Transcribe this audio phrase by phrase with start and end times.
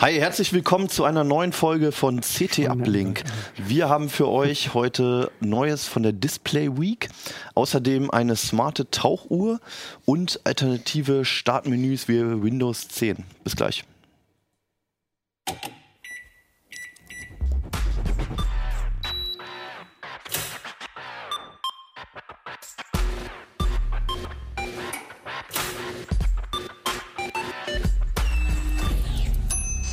[0.00, 3.24] Hi, herzlich willkommen zu einer neuen Folge von CT Uplink.
[3.56, 7.08] Wir haben für euch heute Neues von der Display Week,
[7.56, 9.58] außerdem eine smarte Tauchuhr
[10.04, 13.24] und alternative Startmenüs wie Windows 10.
[13.42, 13.82] Bis gleich.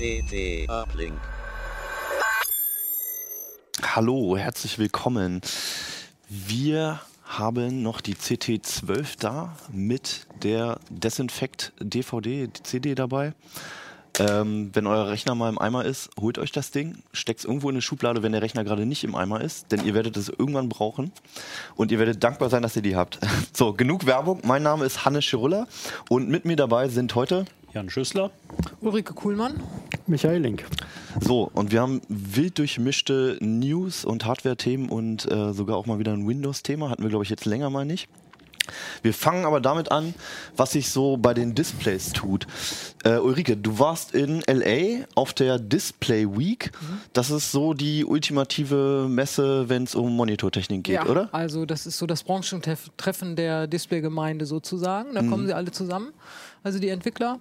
[0.05, 1.19] CT Uplink.
[3.81, 5.41] Hallo, herzlich willkommen.
[6.29, 13.33] Wir haben noch die CT12 da mit der Desinfect DVD, CD dabei.
[14.19, 17.69] Ähm, wenn euer Rechner mal im Eimer ist, holt euch das Ding, steckt es irgendwo
[17.69, 20.29] in eine Schublade, wenn der Rechner gerade nicht im Eimer ist, denn ihr werdet es
[20.29, 21.11] irgendwann brauchen
[21.75, 23.17] und ihr werdet dankbar sein, dass ihr die habt.
[23.53, 24.41] So, genug Werbung.
[24.43, 25.65] Mein Name ist Hannes Schirulla
[26.09, 28.31] und mit mir dabei sind heute Jan Schüssler.
[28.79, 29.61] Ulrike Kuhlmann.
[30.07, 30.63] Michael Link.
[31.19, 36.13] So, und wir haben wild durchmischte News und Hardware-Themen und äh, sogar auch mal wieder
[36.13, 36.89] ein Windows-Thema.
[36.89, 38.07] Hatten wir, glaube ich, jetzt länger mal nicht.
[39.03, 40.13] Wir fangen aber damit an,
[40.55, 42.47] was sich so bei den Displays tut.
[43.03, 46.71] Äh, Ulrike, du warst in LA auf der Display Week.
[47.11, 51.27] Das ist so die ultimative Messe, wenn es um Monitortechnik geht, ja, oder?
[51.33, 55.13] Also das ist so das Branchentreffen der Displaygemeinde sozusagen.
[55.13, 55.29] Da Mhm.
[55.29, 56.13] kommen sie alle zusammen.
[56.63, 57.39] Also die Entwickler,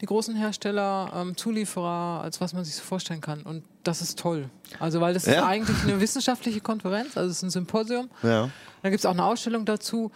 [0.00, 3.42] die großen Hersteller, ähm, Zulieferer, als was man sich so vorstellen kann.
[3.42, 4.48] Und das ist toll.
[4.80, 5.46] Also weil das ist Ja.
[5.46, 8.10] eigentlich eine wissenschaftliche Konferenz, also es ist ein Symposium.
[8.22, 8.50] Ja.
[8.82, 10.10] Da gibt es auch eine Ausstellung dazu.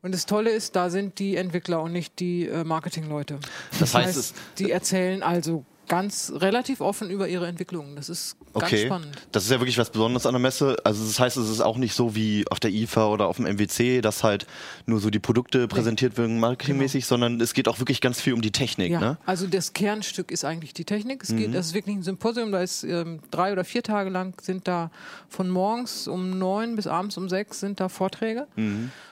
[0.00, 3.38] Und das Tolle ist, da sind die Entwickler und nicht die äh, Marketingleute.
[3.80, 7.96] Das heißt, es- die erzählen also ganz relativ offen über ihre Entwicklungen.
[7.96, 9.16] Das ist ganz Okay, spannend.
[9.32, 10.76] das ist ja wirklich was Besonderes an der Messe.
[10.84, 13.46] Also das heißt, es ist auch nicht so wie auf der IFA oder auf dem
[13.46, 14.46] MWC, dass halt
[14.86, 18.42] nur so die Produkte präsentiert werden marketingmäßig, sondern es geht auch wirklich ganz viel um
[18.42, 18.90] die Technik.
[18.92, 19.18] Ja, Ne?
[19.26, 21.22] also das Kernstück ist eigentlich die Technik.
[21.22, 24.34] Es geht, das ist wirklich ein Symposium, da ist ähm, drei oder vier Tage lang
[24.42, 24.90] sind da
[25.28, 28.46] von morgens um neun bis abends um sechs sind da Vorträge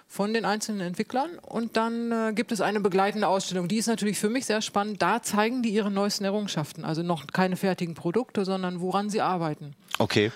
[0.09, 3.69] von den einzelnen Entwicklern und dann äh, gibt es eine begleitende Ausstellung.
[3.69, 5.03] Die ist natürlich für mich sehr spannend.
[5.03, 9.75] Da zeigen die ihre neuesten Errungenschaften, also noch keine fertigen Produkte, sondern woran sie arbeiten.
[9.99, 10.31] Okay.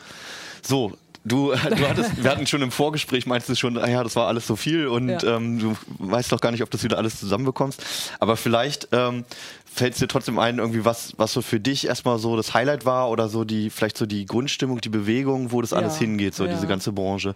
[0.60, 0.92] So,
[1.24, 4.26] du, du hattest, wir hatten schon im Vorgespräch, meinst du schon, ah ja, das war
[4.26, 5.36] alles so viel und Ja.
[5.36, 7.82] ähm, du weißt doch gar nicht, ob du das wieder alles zusammenbekommst.
[8.18, 9.24] Aber vielleicht ähm,
[9.64, 12.84] fällt es dir trotzdem ein, irgendwie was, was so für dich erstmal so das Highlight
[12.84, 16.00] war oder so die, vielleicht so die Grundstimmung, die Bewegung, wo das alles Ja.
[16.00, 16.50] hingeht, so Ja.
[16.52, 17.34] diese ganze Branche.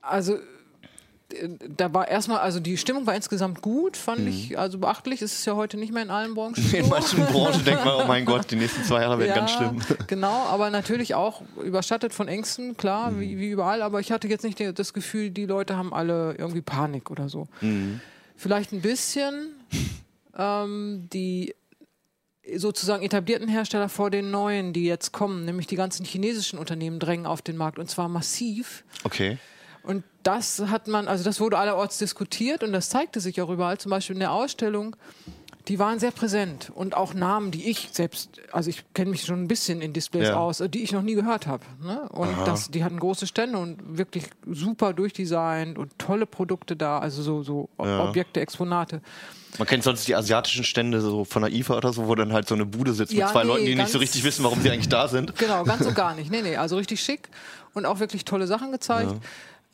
[0.00, 0.38] Also
[1.76, 5.22] da war erstmal, also die Stimmung war insgesamt gut, fand ich, also beachtlich.
[5.22, 6.76] Es ist ja heute nicht mehr in allen Branchen so.
[6.76, 9.80] In manchen Branchen denkt man, oh mein Gott, die nächsten zwei Jahre werden ganz schlimm.
[10.06, 13.20] Genau, aber natürlich auch überschattet von Ängsten, klar, Mhm.
[13.20, 13.82] wie, wie überall.
[13.82, 17.48] Aber ich hatte jetzt nicht das Gefühl, die Leute haben alle irgendwie Panik oder so.
[17.60, 18.00] Mhm.
[18.36, 19.50] Vielleicht ein bisschen
[20.36, 21.54] ähm, die
[22.56, 27.24] sozusagen etablierten Hersteller vor den neuen, die jetzt kommen, nämlich die ganzen chinesischen Unternehmen drängen
[27.26, 28.84] auf den Markt und zwar massiv.
[29.04, 29.38] Okay.
[29.84, 33.78] Und das hat man, also das wurde allerorts diskutiert und das zeigte sich auch überall,
[33.78, 34.96] zum Beispiel in der Ausstellung.
[35.68, 39.42] Die waren sehr präsent und auch Namen, die ich selbst, also ich kenne mich schon
[39.42, 40.36] ein bisschen in Displays Ja.
[40.36, 41.64] aus, die ich noch nie gehört habe.
[41.82, 42.02] Ne?
[42.10, 47.22] Und das, die hatten große Stände und wirklich super durchdesignt und tolle Produkte da, also
[47.22, 48.04] so, so Ja.
[48.04, 49.00] Objekte, Exponate.
[49.56, 52.46] Man kennt sonst die asiatischen Stände so von der IFA oder so, wo dann halt
[52.46, 54.60] so eine Bude sitzt Ja, mit zwei nee, Leuten, die nicht so richtig wissen, warum
[54.60, 55.34] sie eigentlich da sind.
[55.38, 56.30] Genau, ganz und gar nicht.
[56.30, 57.30] Nee, nee, also richtig schick
[57.72, 59.14] und auch wirklich tolle Sachen gezeigt.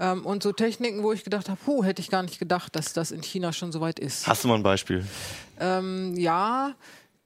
[0.01, 2.93] Ähm, und so Techniken, wo ich gedacht habe, puh, hätte ich gar nicht gedacht, dass
[2.95, 4.27] das in China schon so weit ist.
[4.27, 5.07] Hast du mal ein Beispiel?
[5.61, 6.75] Ähm, ja,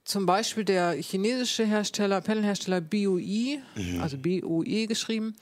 [0.03, 3.59] zum Beispiel der chinesische Hersteller, Panelhersteller BOE,
[4.01, 5.35] also BOE geschrieben.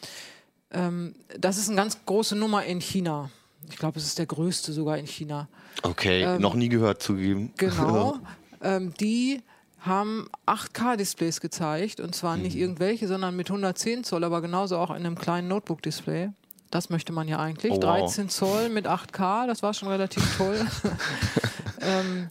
[0.71, 3.29] Ähm, das ist eine ganz große Nummer in China.
[3.69, 5.47] Ich glaube, es ist der größte sogar in China.
[5.81, 7.51] Okay, noch nie gehört zugeben.
[7.57, 8.19] Genau.
[8.61, 9.41] ähm, die
[9.79, 12.43] haben 8K-Displays gezeigt und zwar Mhm.
[12.43, 16.29] nicht irgendwelche, sondern mit 110 Zoll, aber genauso auch in einem kleinen Notebook-Display.
[16.73, 17.71] Das möchte man ja eigentlich.
[17.71, 17.99] Oh, wow.
[17.99, 20.59] 13 Zoll mit 8K, das war schon relativ toll.
[21.81, 22.29] ähm,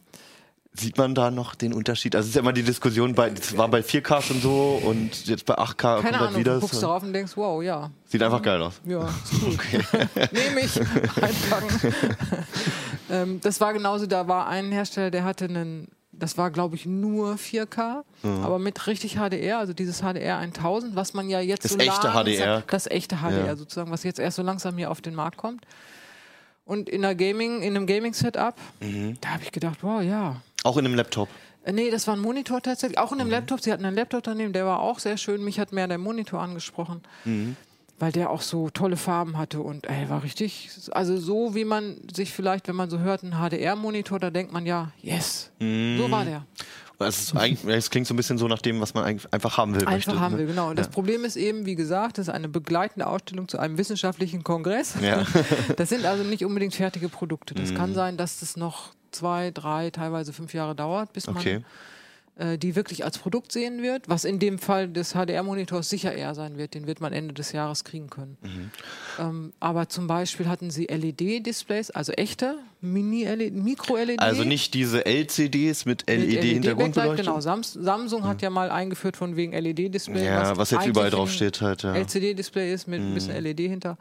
[0.73, 2.13] Sieht man da noch den Unterschied?
[2.13, 5.27] Also es ist ja immer die Diskussion, bei, es war bei 4K schon so und
[5.27, 6.55] jetzt bei 8K kommt keine das Ahnung, wieder.
[6.55, 8.81] du guckst darauf und denkst, wow, ja, Sieht einfach geil aus.
[8.83, 9.59] Ja, ist gut.
[10.33, 10.77] Nehme ich.
[11.21, 11.93] Einpacken.
[13.09, 16.85] ähm, das war genauso, da war ein Hersteller, der hatte einen, das war glaube ich
[16.85, 18.43] nur 4K, Mhm.
[18.43, 22.07] aber mit richtig HDR, also dieses HDR 1000, was man ja jetzt Das so echte
[22.07, 22.63] langsam, HDR.
[22.67, 23.55] Das echte HDR Ja.
[23.55, 25.65] sozusagen, was jetzt erst so langsam hier auf den Markt kommt.
[26.65, 29.17] Und in, einer Gaming, in einem Gaming-Setup, Mhm.
[29.19, 31.27] da habe ich gedacht, wow, ja, Auch in einem Laptop.
[31.65, 32.97] äh, Nee, das war ein Monitor tatsächlich.
[32.97, 33.21] Auch in Mhm.
[33.23, 33.59] einem Laptop.
[33.61, 35.43] Sie hatten einen Laptop daneben, der war auch sehr schön.
[35.43, 37.57] Mich hat mehr der Monitor angesprochen, Mhm.
[37.99, 40.69] Weil der auch so tolle Farben hatte und ey, war richtig.
[40.91, 44.65] Also so wie man sich vielleicht, wenn man so hört, einen HDR-Monitor, da denkt man
[44.65, 45.97] ja, yes, Mhm.
[45.97, 46.45] so war der.
[46.99, 49.85] Es, es, klingt so ein bisschen so nach dem, was man einfach haben will.
[49.85, 50.39] Einfach möchte, haben ne?
[50.39, 50.69] will, genau.
[50.69, 50.83] Und ja.
[50.83, 54.95] das Problem ist eben, wie gesagt, das ist eine begleitende Ausstellung zu einem wissenschaftlichen Kongress.
[55.01, 55.25] Ja.
[55.77, 57.55] das sind also nicht unbedingt fertige Produkte.
[57.55, 57.75] Das mhm.
[57.75, 61.55] kann sein, dass das noch zwei, drei, teilweise fünf Jahre dauert, bis okay.
[61.55, 61.65] man
[62.35, 66.57] die wirklich als Produkt sehen wird, was in dem Fall des HDR-Monitors sicher eher sein
[66.57, 66.73] wird.
[66.73, 68.37] Den wird man Ende des Jahres kriegen können.
[68.41, 68.71] Mhm.
[69.19, 74.19] Ähm, aber zum Beispiel hatten sie LED-Displays, also echte Mini-LED, Mikro-LED.
[74.19, 77.17] Also nicht diese LCDs mit LED-Hintergrundbeleuchtung?
[77.17, 78.27] Genau, Sam Samsung mhm.
[78.27, 80.25] hat ja mal eingeführt von wegen LED-Display.
[80.25, 81.83] Ja, was, was jetzt überall drauf steht halt.
[81.83, 81.95] Ja.
[81.95, 83.09] LCD-Display ist mit mhm.
[83.09, 83.97] ein bisschen LED hinter.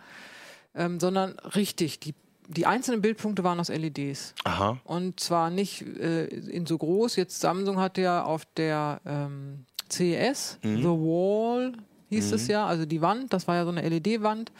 [0.74, 2.14] Ähm, sondern richtig, die
[2.52, 4.34] die einzelnen Bildpunkte waren aus LEDs.
[4.44, 4.78] Aha.
[4.84, 7.16] Und zwar nicht äh, in so groß.
[7.16, 10.78] Jetzt Samsung hatte ja auf der ähm, CES, mhm.
[10.78, 11.72] The Wall
[12.08, 12.34] hieß mhm.
[12.34, 14.52] es ja, also die Wand, das war ja so eine LED-Wand.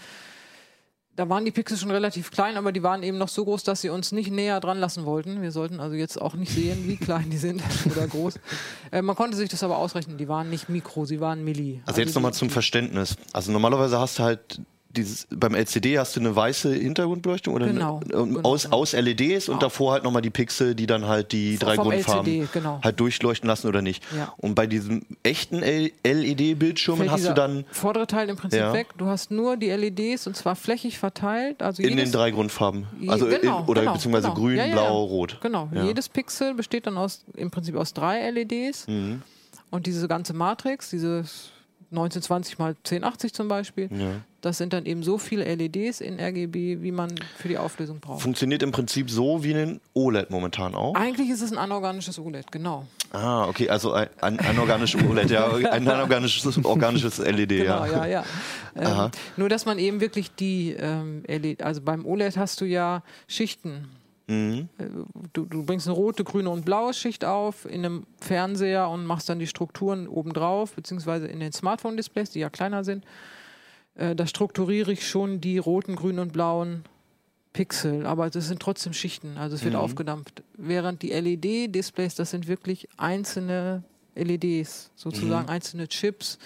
[1.15, 3.83] Da waren die Pixel schon relativ klein, aber die waren eben noch so groß, dass
[3.83, 5.43] sie uns nicht näher dran lassen wollten.
[5.43, 8.41] Wir sollten also jetzt auch nicht sehen, wie klein die sind oder groß.
[8.91, 10.17] Äh, man konnte sich das aber ausrechnen.
[10.17, 11.83] Die waren nicht Mikro, sie waren Milli.
[11.85, 13.17] Also, also jetzt nochmal zum Verständnis.
[13.35, 14.63] Also normalerweise hast du halt
[14.97, 18.41] dieses, beim LCD hast du eine weiße Hintergrundbeleuchtung oder genau, eine, genau.
[18.43, 22.33] aus, aus LEDs und davor halt nochmal die Pixel, die dann halt die drei Grundfarben
[22.33, 22.81] LCD, genau.
[22.83, 24.03] halt durchleuchten lassen oder nicht.
[24.17, 24.33] Ja.
[24.37, 27.65] Und bei diesem echten LED-Bildschirmen hast du dann.
[27.71, 28.73] Vordere Teil im Prinzip ja.
[28.73, 28.89] weg.
[28.99, 31.63] Du hast nur die LEDs und zwar flächig verteilt.
[31.63, 32.87] Also in den drei Grundfarben.
[33.09, 34.41] Also genau, in, oder genau, beziehungsweise genau.
[34.41, 35.39] grün, ja, blau, rot.
[35.41, 35.69] Genau.
[35.73, 38.87] Jedes Pixel besteht dann aus im Prinzip aus drei LEDs.
[38.89, 39.23] Mhm.
[39.71, 41.51] Und diese ganze Matrix, dieses
[41.93, 43.89] 1920 mal 1080 zum Beispiel.
[43.91, 44.21] Ja.
[44.43, 48.23] Das sind dann eben so viele LEDs in RGB, wie man für die Auflösung braucht.
[48.23, 50.97] Funktioniert im Prinzip so wie ein OLED momentan auch?
[50.97, 52.85] Eigentlich ist es ein anorganisches OLED, genau.
[53.13, 58.07] Ah, okay, also ein, ein anorganisches OLED, ja, ein anorganisches organisches LED, genau, ja.
[58.07, 58.25] ja,
[58.75, 59.05] ja.
[59.05, 63.05] Ähm, nur, dass man eben wirklich die ähm, LED, also beim OLED hast du ja
[63.29, 63.91] Schichten.
[64.27, 64.69] Mhm.
[64.79, 64.85] Äh,
[65.35, 69.29] du, du, bringst eine rote, grüne und blaue Schicht auf in einem Fernseher und machst
[69.29, 73.05] dann die Strukturen obendrauf, beziehungsweise in den Smartphone-Displays, die ja kleiner sind.
[73.95, 76.85] Äh, da strukturiere ich schon die roten, grünen und blauen
[77.53, 79.81] Pixel, aber das sind trotzdem Schichten, also es wird mhm.
[79.81, 80.43] aufgedampft.
[80.57, 83.85] Während die LED-Displays, das sind wirklich einzelne
[84.15, 85.51] LEDs, sozusagen mhm.
[85.51, 86.39] einzelne Chips.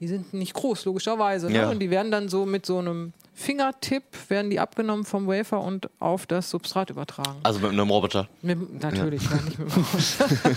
[0.00, 1.50] Die sind nicht groß, logischerweise.
[1.50, 1.68] Ne?
[1.68, 5.90] Und die werden dann so mit so einem Fingertipp werden die abgenommen vom Wafer und
[5.98, 7.40] auf das Substrat übertragen.
[7.42, 8.28] Also mit einem Roboter?
[8.42, 9.36] Mit, natürlich, ja.
[9.42, 10.56] nicht mit einem Roboter.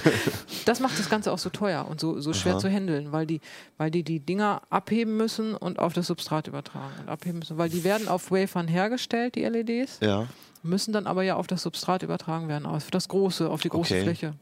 [0.65, 2.59] das macht das Ganze auch so teuer und so, so schwer Aha.
[2.59, 3.41] zu handeln, weil die,
[3.77, 7.57] weil die die Dinger abheben müssen und auf das Substrat übertragen und abheben müssen.
[7.57, 9.97] Weil die werden auf Wafern hergestellt, die LEDs.
[10.01, 10.27] Ja.
[10.61, 13.95] Müssen dann aber ja auf das Substrat übertragen werden, auf das große, auf die große
[13.95, 14.03] okay.
[14.03, 14.33] Fläche.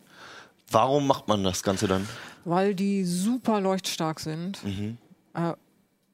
[0.70, 2.08] Warum macht man das Ganze dann?
[2.44, 4.98] Weil die super leuchtstark sind, mhm.
[5.34, 5.54] äh,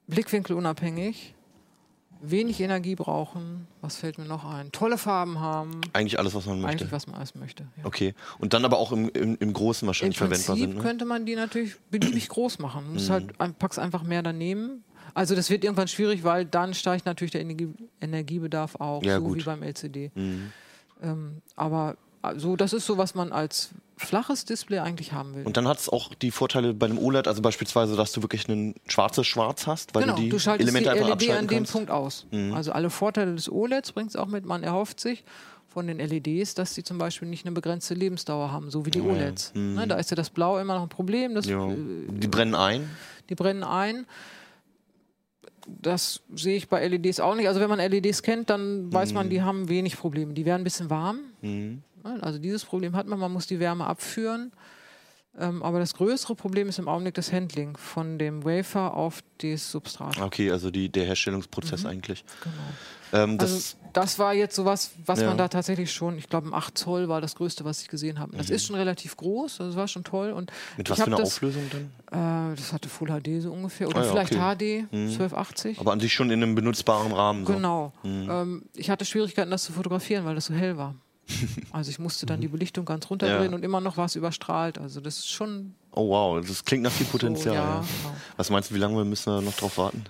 [0.07, 1.35] blickwinkelunabhängig
[2.21, 3.67] wenig Energie brauchen.
[3.81, 4.71] Was fällt mir noch ein?
[4.71, 5.81] Tolle Farben haben.
[5.93, 6.83] Eigentlich alles, was man möchte.
[6.83, 7.63] Eigentlich, was man alles möchte.
[7.77, 7.85] Ja.
[7.85, 8.13] Okay.
[8.39, 10.75] Und dann aber auch im, im, im Großen wahrscheinlich Im verwendbar sind.
[10.75, 10.81] Ne?
[10.81, 12.95] könnte man die natürlich beliebig groß machen.
[12.95, 13.09] Du mhm.
[13.09, 14.83] halt, packst einfach mehr daneben.
[15.13, 19.23] Also das wird irgendwann schwierig, weil dann steigt natürlich der Energie, Energiebedarf auch, ja, so
[19.23, 19.39] gut.
[19.39, 20.11] wie beim LCD.
[20.15, 20.51] Mhm.
[21.01, 21.97] Ähm, aber
[22.37, 23.71] so, das ist so, was man als
[24.01, 25.43] flaches Display eigentlich haben will.
[25.43, 28.47] Und dann hat es auch die Vorteile bei einem OLED, also beispielsweise, dass du wirklich
[28.47, 31.47] ein schwarzes Schwarz hast, weil genau, du die du schaltest Elemente die einfach LED an
[31.47, 31.71] dem kannst.
[31.71, 32.25] Punkt aus.
[32.31, 32.53] Mhm.
[32.53, 34.45] Also alle Vorteile des OLEDs bringt es auch mit.
[34.45, 35.23] Man erhofft sich
[35.67, 38.99] von den LEDs, dass sie zum Beispiel nicht eine begrenzte Lebensdauer haben, so wie die
[38.99, 39.05] ja.
[39.05, 39.53] OLEDs.
[39.55, 39.75] Mhm.
[39.75, 41.33] Ne, da ist ja das Blau immer noch ein Problem.
[41.33, 41.69] Das, ja.
[41.69, 41.75] Äh,
[42.09, 42.89] die brennen ein.
[43.29, 44.05] Die brennen ein
[45.67, 47.47] das sehe ich bei LEDs auch nicht.
[47.47, 49.15] Also wenn man LEDs kennt, dann weiß mhm.
[49.15, 50.33] man, die haben wenig Probleme.
[50.33, 51.19] Die werden ein bisschen warm.
[51.41, 51.83] Mhm.
[52.03, 54.51] Also dieses Problem hat man, man muss die Wärme abführen.
[55.39, 59.71] Ähm, aber das größere Problem ist im Augenblick das Handling von dem Wafer auf das
[59.71, 60.19] Substrat.
[60.19, 61.89] Okay, also die, der Herstellungsprozess mhm.
[61.89, 62.25] eigentlich.
[62.43, 63.23] Genau.
[63.23, 65.27] Ähm, das also das war jetzt sowas, was ja.
[65.27, 68.19] man da tatsächlich schon, ich glaube, ein 8 Zoll war das größte, was ich gesehen
[68.19, 68.35] habe.
[68.35, 68.55] Das mhm.
[68.55, 70.31] ist schon relativ groß, also das war schon toll.
[70.31, 72.51] Und Mit was für einer Auflösung dann?
[72.51, 73.87] Äh, das hatte Full HD so ungefähr.
[73.87, 74.85] Oder ah, ja, vielleicht okay.
[74.87, 75.07] HD, mhm.
[75.07, 75.79] 1280.
[75.79, 77.45] Aber an sich schon in einem benutzbaren Rahmen.
[77.45, 77.53] So.
[77.53, 77.93] Genau.
[78.03, 78.29] Mhm.
[78.29, 80.95] Ähm, ich hatte Schwierigkeiten, das zu fotografieren, weil das so hell war.
[81.71, 83.55] Also ich musste dann die Belichtung ganz runterdrehen ja.
[83.55, 84.77] und immer noch was überstrahlt.
[84.77, 85.75] Also das ist schon.
[85.91, 87.55] Oh wow, das klingt nach viel Potenzial.
[87.55, 87.79] So, ja, ja.
[87.79, 88.15] Genau.
[88.37, 90.03] Was meinst du, wie lange müssen wir noch drauf warten?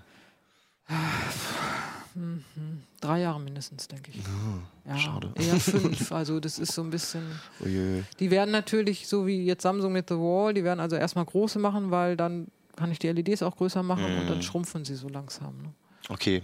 [2.16, 2.84] Mhm.
[3.00, 4.20] Drei Jahre mindestens, denke ich.
[4.20, 5.32] Oh, ja, schade.
[5.36, 6.12] Eher fünf.
[6.12, 7.24] Also das ist so ein bisschen.
[7.64, 8.04] Oje.
[8.20, 11.58] Die werden natürlich, so wie jetzt Samsung mit The Wall, die werden also erstmal große
[11.58, 14.20] machen, weil dann kann ich die LEDs auch größer machen mm.
[14.20, 14.42] und dann mhm.
[14.44, 15.58] schrumpfen sie so langsam.
[15.62, 15.74] Ne?
[16.10, 16.42] Okay.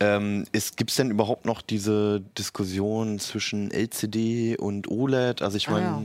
[0.00, 0.44] Ähm,
[0.76, 5.42] Gibt es denn überhaupt noch diese Diskussion zwischen LCD und OLED?
[5.42, 5.86] Also ich meine.
[5.86, 6.02] Ah,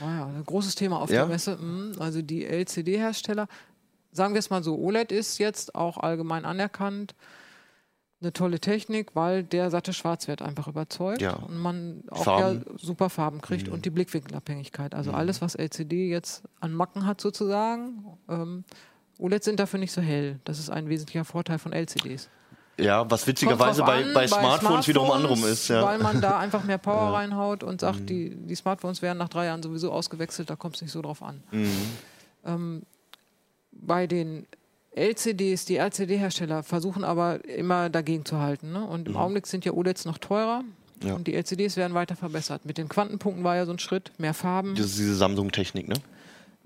[0.00, 0.06] ja.
[0.06, 0.26] Ah, ja.
[0.26, 1.20] ein großes Thema auf ja?
[1.20, 1.56] der Messe.
[1.56, 1.92] Mhm.
[1.98, 3.46] Also die LCD-Hersteller,
[4.12, 7.14] sagen wir es mal so, OLED ist jetzt auch allgemein anerkannt.
[8.22, 11.34] eine tolle Technik, weil der satte Schwarzwert einfach überzeugt Ja.
[11.34, 12.64] und man auch Farben.
[12.66, 13.74] Ja super Farben kriegt Mhm.
[13.74, 14.94] und die Blickwinkelabhängigkeit.
[14.94, 15.16] Also Mhm.
[15.18, 18.06] alles, was LCD jetzt an Macken hat sozusagen.
[18.30, 18.64] Ähm,
[19.18, 20.38] OLEDs sind dafür nicht so hell.
[20.44, 22.28] Das ist ein wesentlicher Vorteil von LCDs.
[22.78, 25.68] Ja, was witzigerweise bei, an, bei, Smartphones wiederum andersrum ist.
[25.68, 25.82] Ja.
[25.82, 27.08] Weil man da einfach mehr Power Ja.
[27.08, 27.14] Mhm.
[27.14, 30.82] reinhaut und sagt, die, die Smartphones werden nach drei Jahren sowieso ausgewechselt, da kommt es
[30.82, 31.42] nicht so drauf an.
[31.52, 31.70] Mhm.
[32.44, 32.82] Ähm,
[33.72, 34.46] bei den
[34.94, 38.72] LCDs, die LCD-Hersteller versuchen aber immer dagegen zu halten.
[38.72, 38.84] Ne?
[38.84, 39.18] Und im Mhm.
[39.20, 40.62] Augenblick sind ja OLEDs noch teurer
[41.02, 41.14] Ja.
[41.14, 42.66] und die LCDs werden weiter verbessert.
[42.66, 44.74] Mit den Quantenpunkten war ja so ein Schritt, mehr Farben.
[44.74, 45.94] Das ist diese Samsung-Technik, ne?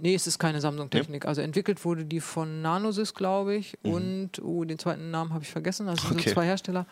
[0.00, 1.26] Nee, es ist keine Samsung-Technik.
[1.26, 3.92] Also entwickelt wurde die von Nanosys, glaube ich, Mhm.
[3.92, 5.86] und oh, den zweiten Namen habe ich vergessen.
[5.88, 6.28] Sind Okay.
[6.28, 6.86] so zwei Hersteller.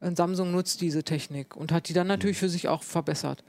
[0.00, 2.12] Und Samsung nutzt diese Technik und hat die dann Mhm.
[2.12, 3.44] natürlich für sich auch verbessert.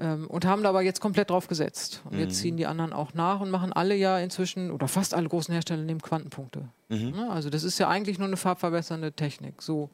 [0.00, 2.00] Ähm, und haben da aber jetzt komplett drauf gesetzt.
[2.04, 2.18] Und Mhm.
[2.20, 5.52] jetzt ziehen die anderen auch nach und machen alle ja inzwischen, oder fast alle großen
[5.52, 6.68] Hersteller nehmen Quantenpunkte.
[6.88, 7.10] Mhm.
[7.10, 7.30] Ne?
[7.30, 9.62] Also das ist ja eigentlich nur eine farbverbessernde Technik.
[9.62, 9.90] So,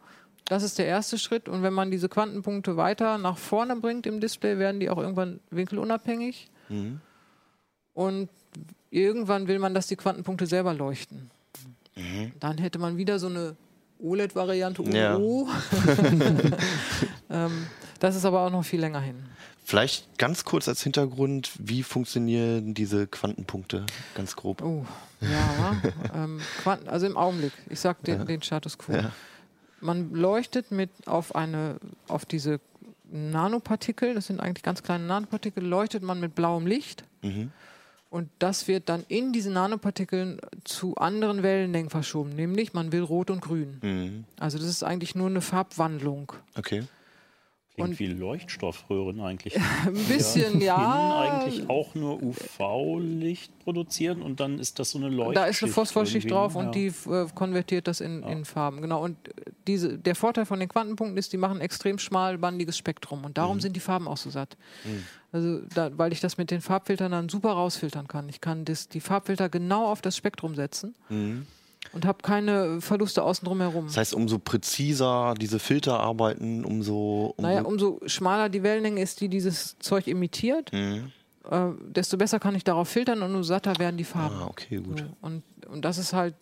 [0.47, 1.51] das ist der erste Schritt.
[1.51, 5.41] Und wenn man diese Quantenpunkte weiter nach vorne bringt im Display, werden die auch irgendwann
[5.51, 6.49] winkelunabhängig.
[6.71, 7.01] Mhm.
[7.95, 8.29] Und
[8.91, 11.31] irgendwann will man, dass die Quantenpunkte selber leuchten.
[11.97, 12.33] Mhm.
[12.41, 13.57] Dann hätte man wieder so eine
[14.03, 15.17] OLED-Variante Ja.
[15.17, 15.49] OO.
[17.31, 17.67] ähm,
[17.99, 19.17] das ist aber auch noch viel länger hin.
[19.65, 24.63] Vielleicht ganz kurz als Hintergrund, wie funktionieren diese Quantenpunkte ganz grob?
[24.63, 24.85] Oh,
[25.21, 25.81] ja.
[26.15, 26.41] ähm,
[26.87, 28.93] also im Augenblick, ich sag den, den Status quo.
[28.95, 29.13] Ja.
[29.81, 31.77] Man leuchtet mit auf eine,
[32.09, 32.59] auf diese
[33.13, 37.05] Nanopartikel, das sind eigentlich ganz kleine Nanopartikel, leuchtet man mit blauem Licht.
[37.23, 37.53] Mhm.
[38.11, 43.31] Und das wird dann in diesen Nanopartikeln zu anderen Wellenlängen verschoben, nämlich man will Rot
[43.31, 43.79] und Grün.
[43.83, 44.25] Mhm.
[44.39, 46.33] Also das ist eigentlich nur eine Farbwandlung.
[46.59, 46.83] Okay.
[47.75, 49.57] Klingt Und- wie Leuchtstoffröhren eigentlich.
[49.87, 50.75] Ein bisschen, ja.
[50.75, 55.37] Innen eigentlich auch nur UV-Licht produzieren und dann ist das so eine Leuchtschicht.
[55.37, 56.61] Da ist eine Phosphorschicht drauf ja.
[56.61, 58.83] und die äh, konvertiert das in, in Farben.
[58.83, 59.05] Genau.
[59.05, 59.17] Und
[59.67, 63.61] diese, der Vorteil von den Quantenpunkten ist, die machen ein extrem schmalbandiges Spektrum und darum
[63.61, 64.57] sind die Farben auch so satt.
[65.33, 68.29] Also, da, weil ich das mit den Farbfiltern dann super rausfiltern kann.
[68.29, 71.47] Ich kann das, die Farbfilter genau auf das Spektrum setzen Mhm.
[71.93, 73.87] und habe keine Verluste außen drum herum.
[73.87, 77.35] Das heißt, umso präziser diese Filter arbeiten, umso.
[77.37, 81.13] umso Naja, umso schmaler die Wellenlänge ist, die dieses Zeug imitiert, Mhm.
[81.49, 84.37] äh, desto besser kann ich darauf filtern und umso satter werden die Farben.
[84.41, 84.99] Ah, okay, gut.
[84.99, 86.35] So, und, und das ist halt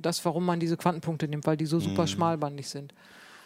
[0.00, 2.06] das, warum man diese Quantenpunkte nimmt, weil die so super Mhm.
[2.08, 2.94] schmalbandig sind.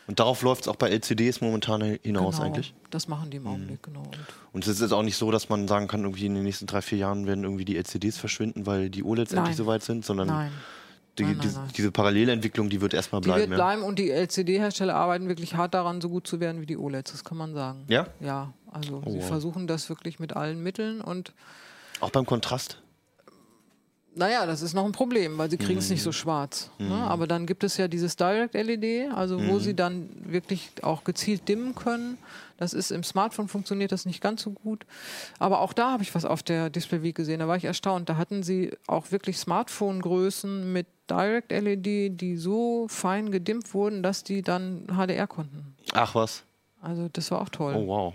[0.09, 2.75] Und darauf läuft es auch bei LCDs momentan hinaus genau, eigentlich.
[2.91, 4.03] Das machen die im Augenblick, genau.
[4.53, 6.83] Und es ist auch nicht so, dass man sagen kann, irgendwie in den nächsten drei,
[6.83, 9.39] vier Jahren werden irgendwie die LCDs verschwinden, weil die OLEDs Nein.
[9.41, 10.51] endlich so weit sind, sondern nein,
[11.19, 11.69] die, Nein, nein, die, nein.
[11.77, 13.41] diese Parallelentwicklung, die wird erstmal die bleiben.
[13.43, 13.57] wird ja.
[13.65, 17.13] bleiben und die LCD-Hersteller arbeiten wirklich hart daran, so gut zu werden wie die OLEDs,
[17.13, 17.85] das kann man sagen.
[17.89, 18.09] Ja?
[18.19, 19.29] Ja, also Oh, sie wow.
[19.29, 21.33] versuchen das wirklich mit allen Mitteln und
[22.01, 22.83] Auch beim Kontrast.
[24.15, 25.95] Naja, das ist noch ein Problem, weil sie kriegen es Mhm.
[25.95, 26.71] nicht so schwarz.
[26.79, 26.93] Ne?
[26.95, 29.61] Aber dann gibt es ja dieses Direct LED, also wo Mhm.
[29.61, 32.19] sie dann wirklich auch gezielt dimmen können.
[32.59, 34.85] Das ist im Smartphone funktioniert das nicht ganz so gut.
[35.39, 37.41] Aber auch da habe ich was auf der Display Week gesehen.
[37.41, 38.09] Da war ich erstaunt.
[38.11, 44.23] Da hatten sie auch wirklich Smartphone-Größen mit Direct LED, die so fein gedimmt wurden, dass
[44.25, 45.75] die dann HDR konnten.
[45.95, 46.43] Ach was.
[46.81, 47.75] Also das war auch toll.
[47.77, 48.15] Oh wow.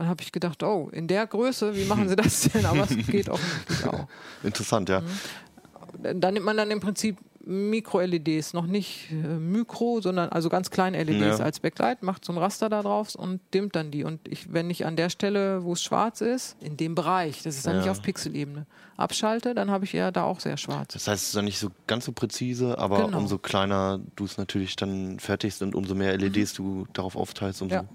[0.00, 2.64] Dann habe ich gedacht, oh, in der Größe, wie machen sie das denn?
[2.64, 4.06] Aber es geht offensichtlich auch.
[4.42, 5.02] Interessant, ja.
[5.02, 6.20] Mhm.
[6.20, 11.02] da nimmt man dann im Prinzip Mikro-LEDs, noch nicht äh, Mikro, sondern also ganz kleine
[11.02, 11.44] LEDs Ja.
[11.44, 14.04] als Backlight, macht so ein Raster da drauf und dimmt dann die.
[14.04, 17.56] Und ich, wenn ich an der Stelle, wo es schwarz ist, in dem Bereich, das
[17.56, 17.80] ist dann Ja.
[17.82, 18.64] nicht auf Pixelebene,
[18.96, 20.94] abschalte, dann habe ich eher da auch sehr schwarz.
[20.94, 23.18] Das heißt, es ist dann nicht so ganz so präzise, aber Genau.
[23.18, 27.76] umso kleiner du es natürlich dann fertigst und umso mehr LEDs du darauf aufteilst, umso
[27.76, 27.82] Mhm.
[27.82, 27.88] Ja.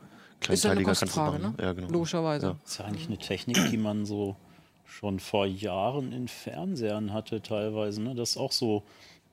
[0.50, 1.54] Ist ja eine Kostfrage, ne?
[1.60, 1.90] Ja, genau.
[1.90, 2.48] Logischerweise.
[2.48, 2.56] Ja.
[2.64, 4.36] Das ist ja eigentlich eine Technik, die man so
[4.86, 8.02] schon vor Jahren in Fernsehern hatte teilweise.
[8.02, 8.16] Ne?
[8.16, 8.84] Das ist auch so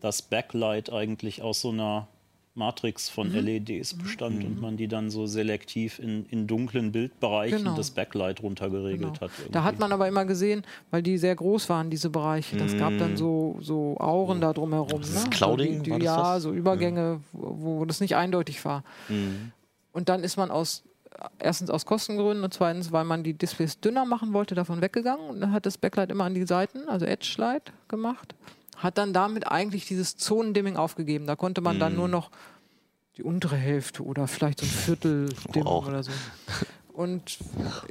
[0.00, 2.08] das Backlight eigentlich aus so einer
[2.54, 3.38] Matrix von Mhm.
[3.38, 7.76] LEDs bestand und man die dann so selektiv in, in dunklen Bildbereichen Genau.
[7.76, 9.20] das Backlight runtergeregelt Genau.
[9.22, 9.30] hat.
[9.52, 9.80] Da hat irgendwie.
[9.80, 12.58] man aber immer gesehen, weil die sehr groß waren, diese Bereiche.
[12.58, 12.98] Das gab Mm.
[12.98, 15.00] dann so, so Auren da drumherum.
[15.00, 15.30] Dieses ne?
[15.30, 16.42] Clouding, so die, war die, das Ja, das?
[16.42, 18.84] so Übergänge, wo, wo das nicht eindeutig war.
[19.08, 19.52] Mhm.
[19.94, 20.82] Und dann ist man aus
[21.38, 25.40] erstens aus Kostengründen und zweitens, weil man die Displays dünner machen wollte, davon weggegangen und
[25.40, 28.34] dann hat das Backlight immer an die Seiten, also Edge Light gemacht.
[28.76, 31.26] Hat dann damit eigentlich dieses Zonendimming aufgegeben.
[31.26, 31.98] Da konnte man dann Mhm.
[31.98, 32.30] nur noch
[33.16, 35.86] die untere Hälfte oder vielleicht so ein Viertel dimmen Wow.
[35.86, 36.10] oder so.
[36.94, 37.38] Und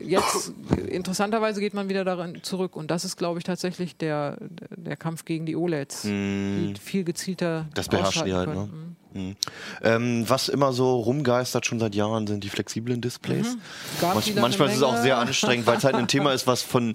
[0.03, 0.53] jetzt,
[0.87, 2.75] interessanterweise, geht man wieder darin zurück.
[2.75, 4.37] Und das ist, glaube ich, tatsächlich der,
[4.75, 6.73] der Kampf gegen die OLEDs, Mhm.
[6.75, 8.55] die viel gezielter Das beherrschen die halt, ne?
[8.55, 8.95] können.
[9.13, 9.35] Mhm.
[9.83, 13.55] Ähm, was immer so rumgeistert schon seit Jahren sind die flexiblen Displays.
[13.55, 13.61] Mhm.
[14.01, 16.93] Manch, manchmal ist es auch sehr anstrengend, weil es halt ein Thema ist, was von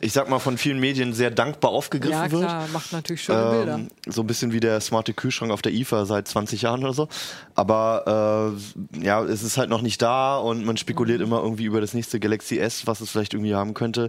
[0.00, 2.42] ich sag mal, von vielen Medien sehr dankbar aufgegriffen Ja, wird.
[2.42, 3.74] klar, macht natürlich schöne Bilder.
[3.76, 6.92] Ähm, so ein bisschen wie der smarte Kühlschrank auf der IFA seit 20 Jahren oder
[6.92, 7.08] so.
[7.54, 8.52] Aber
[9.00, 11.26] äh, ja, es ist halt noch nicht da und man spekuliert Mhm.
[11.26, 14.08] immer irgendwie über das nächste Galaxy S, was es vielleicht irgendwie haben könnte.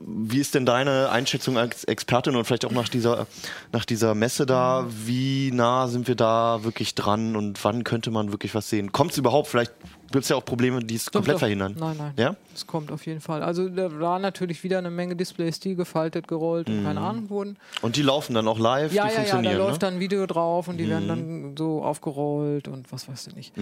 [0.00, 0.30] Mhm.
[0.30, 3.26] Wie ist denn deine Einschätzung als Expertin und vielleicht auch nach dieser,
[3.72, 4.82] nach dieser Messe da?
[4.82, 5.06] Mhm.
[5.06, 8.92] Wie nah sind wir da wirklich dran und wann könnte man wirklich was sehen?
[8.92, 9.48] Kommt es überhaupt?
[9.48, 9.72] Vielleicht
[10.10, 11.40] gibt es ja auch Probleme, die es Doch, komplett doch.
[11.40, 11.74] verhindern.
[11.78, 12.12] Nein, nein.
[12.16, 12.36] Ja?
[12.54, 13.42] Es kommt auf jeden Fall.
[13.42, 17.56] Also da war natürlich wieder eine Menge Displays, die gefaltet, gerollt und keine Ahnung wurden.
[17.82, 19.78] Und die laufen dann auch live, Ja, die ja, ja, da funktionieren, läuft ne?
[19.88, 23.54] dann ein Video drauf und die werden dann so aufgerollt und was weiß ich nicht.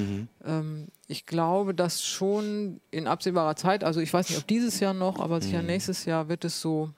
[0.44, 4.94] Ähm, ich glaube, dass schon in absehbarer Zeit, also ich weiß nicht, ob dieses Jahr
[4.94, 6.90] noch, aber sicher nächstes Jahr wird es so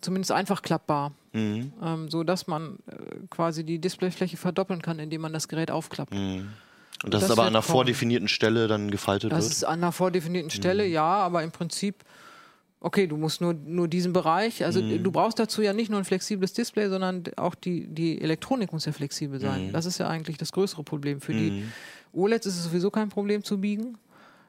[0.00, 1.72] zumindest einfach klappbar, Mhm.
[1.82, 2.94] ähm, so dass man äh,
[3.30, 6.12] quasi die Displayfläche verdoppeln kann, indem man das Gerät aufklappt.
[7.04, 9.52] Und das, Das ist aber an einer vordefinierten Stelle dann gefaltet Das wird.
[9.52, 12.04] ist an einer vordefinierten Stelle, ja, aber im Prinzip,
[12.80, 16.04] okay, du musst nur, nur diesen Bereich, also du brauchst dazu ja nicht nur ein
[16.04, 19.72] flexibles Display, sondern auch die, die Elektronik muss ja flexibel sein.
[19.72, 21.20] Das ist ja eigentlich das größere Problem.
[21.20, 21.64] Für die
[22.12, 23.98] OLEDs ist es sowieso kein Problem zu biegen.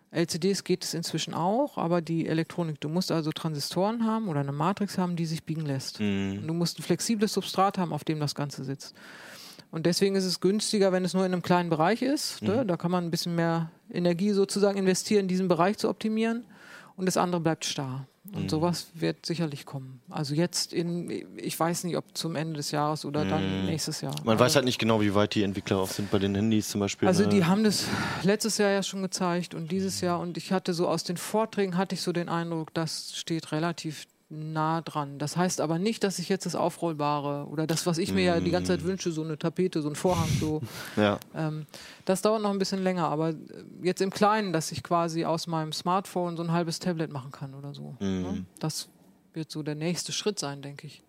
[0.10, 4.54] LCDs geht es inzwischen auch, aber die Elektronik, du musst also Transistoren haben oder eine
[4.54, 6.00] Matrix haben, die sich biegen lässt.
[6.00, 8.96] Und du musst ein flexibles Substrat haben, auf dem das Ganze sitzt.
[9.72, 12.42] Und deswegen ist es günstiger, wenn es nur in einem kleinen Bereich ist.
[12.42, 12.66] Ne?
[12.66, 16.46] Da kann man ein bisschen mehr Energie sozusagen investieren, diesen Bereich zu optimieren.
[16.96, 18.08] Und das andere bleibt starr.
[18.34, 20.02] Und sowas wird sicherlich kommen.
[20.10, 24.16] Also jetzt in, ich weiß nicht, ob zum Ende des Jahres oder dann nächstes Jahr.
[24.24, 26.70] Man Aber- weiß halt nicht genau, wie weit die Entwickler auch sind bei den Handys
[26.70, 27.08] zum Beispiel.
[27.08, 27.30] also ne?
[27.30, 27.86] die haben das
[28.24, 31.78] letztes Jahr ja schon gezeigt und dieses Jahr und ich hatte so aus den Vorträgen
[31.78, 35.20] hatte ich so den Eindruck, das steht relativ nah dran.
[35.20, 38.40] Das heißt aber nicht, dass ich jetzt das Aufrollbare oder das, was ich mir ja
[38.40, 40.62] die ganze Zeit wünsche, so eine Tapete, so ein Vorhang, so,
[40.98, 41.20] ja.
[41.34, 41.66] ähm,
[42.04, 43.36] das dauert noch ein bisschen länger, aber äh,
[43.82, 47.54] jetzt im Kleinen, dass ich quasi aus meinem Smartphone so ein halbes Tablet machen kann
[47.54, 47.96] oder so.
[48.00, 48.46] Ne?
[48.60, 48.90] Das
[49.34, 51.04] wird so der nächste Schritt sein, denke ich.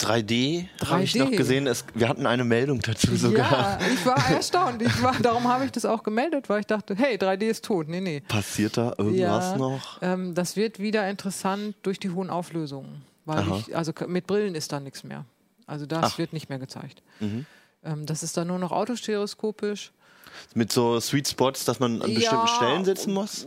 [0.00, 1.18] 3D, habe ich 3D.
[1.18, 1.66] noch gesehen.
[1.66, 3.50] Es, wir hatten eine Meldung dazu sogar.
[3.50, 4.82] Ja, ich war erstaunt.
[4.82, 7.88] Ich war, darum habe ich das auch gemeldet, weil ich dachte, hey, 3D ist tot.
[7.88, 8.20] Nee, nee.
[8.20, 9.98] Passiert da irgendwas noch?
[10.02, 13.02] Ähm, das wird wieder interessant durch die hohen Auflösungen.
[13.26, 15.24] Weil ich, also mit Brillen ist da nichts mehr.
[15.66, 16.18] Also das Ach.
[16.18, 17.02] wird nicht mehr gezeigt.
[17.20, 17.46] Mhm.
[17.84, 19.92] Ähm, das ist dann nur noch autostereoskopisch.
[20.54, 23.46] Mit so Sweet Spots, dass man an Ja, bestimmten Stellen sitzen muss?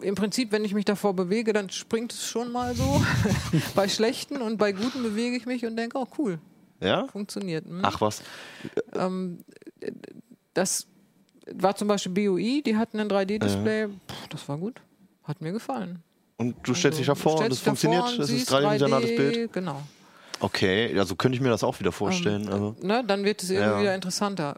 [0.00, 3.00] Im Prinzip, wenn ich mich davor bewege, dann springt es schon mal so.
[3.76, 6.38] bei schlechten und bei guten bewege ich mich und denke, oh cool,
[6.80, 7.06] Ja?
[7.08, 7.64] funktioniert.
[7.66, 7.80] Hm.
[7.82, 8.22] Ach was.
[10.54, 10.86] Das
[11.52, 13.86] war zum Beispiel BOI, die hatten ein 3D-Display.
[13.88, 14.80] Puh, Das war gut.
[15.24, 16.02] Hat mir gefallen.
[16.36, 18.18] Und du stellst dich Also, davor du und dich davor funktioniert?
[18.18, 19.52] Das ist dreidimensionales 3D, Bild?
[19.52, 19.82] Genau.
[20.40, 22.48] Okay, also könnte ich mir das auch wieder vorstellen.
[22.48, 22.74] also.
[22.82, 23.76] Ne, dann wird es irgendwie Ja.
[23.76, 23.80] Mhm.
[23.82, 24.56] wieder interessanter.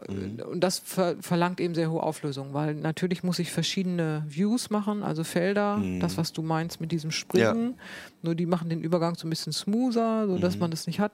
[0.49, 5.03] Und das ver verlangt eben sehr hohe Auflösung, weil natürlich muss ich verschiedene Views machen,
[5.03, 5.99] also Felder, Mhm.
[5.99, 7.75] das, was du meinst mit diesem Springen.
[8.21, 10.61] Nur die machen den Übergang so ein bisschen smoother, sodass Mhm.
[10.61, 11.11] man das nicht hat.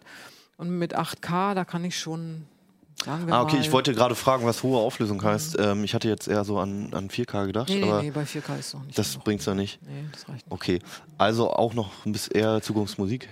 [0.57, 2.45] Und mit 8K, da kann ich schon,
[3.05, 5.57] Ah, okay, ich wollte gerade fragen, was hohe Auflösung heißt.
[5.59, 8.23] Ähm, ich hatte jetzt eher so an, an 4K gedacht, Nee, nee, aber nee, bei
[8.25, 8.97] 4K ist es noch nicht.
[8.97, 9.25] das genug.
[9.25, 9.79] bringt's ja nicht.
[9.81, 10.51] Nee, das reicht nicht.
[10.53, 10.79] Okay,
[11.17, 13.27] also auch noch ein bisschen eher Zukunftsmusik.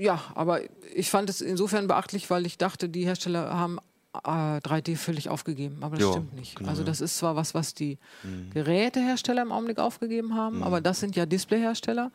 [0.00, 0.60] Ja, aber
[0.94, 3.78] ich fand es insofern beachtlich, weil ich dachte, die Hersteller haben
[4.24, 5.82] äh, 3D völlig aufgegeben.
[5.82, 6.56] Aber das Ja, stimmt nicht.
[6.56, 7.98] genau, also das ist zwar was, was die
[8.52, 12.10] Gerätehersteller im Augenblick aufgegeben haben, aber das sind ja Displayhersteller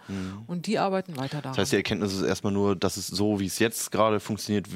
[0.48, 1.52] und die arbeiten weiter daran.
[1.56, 4.68] Das heißt, die Erkenntnis ist erstmal nur, dass es so, wie es jetzt gerade funktioniert,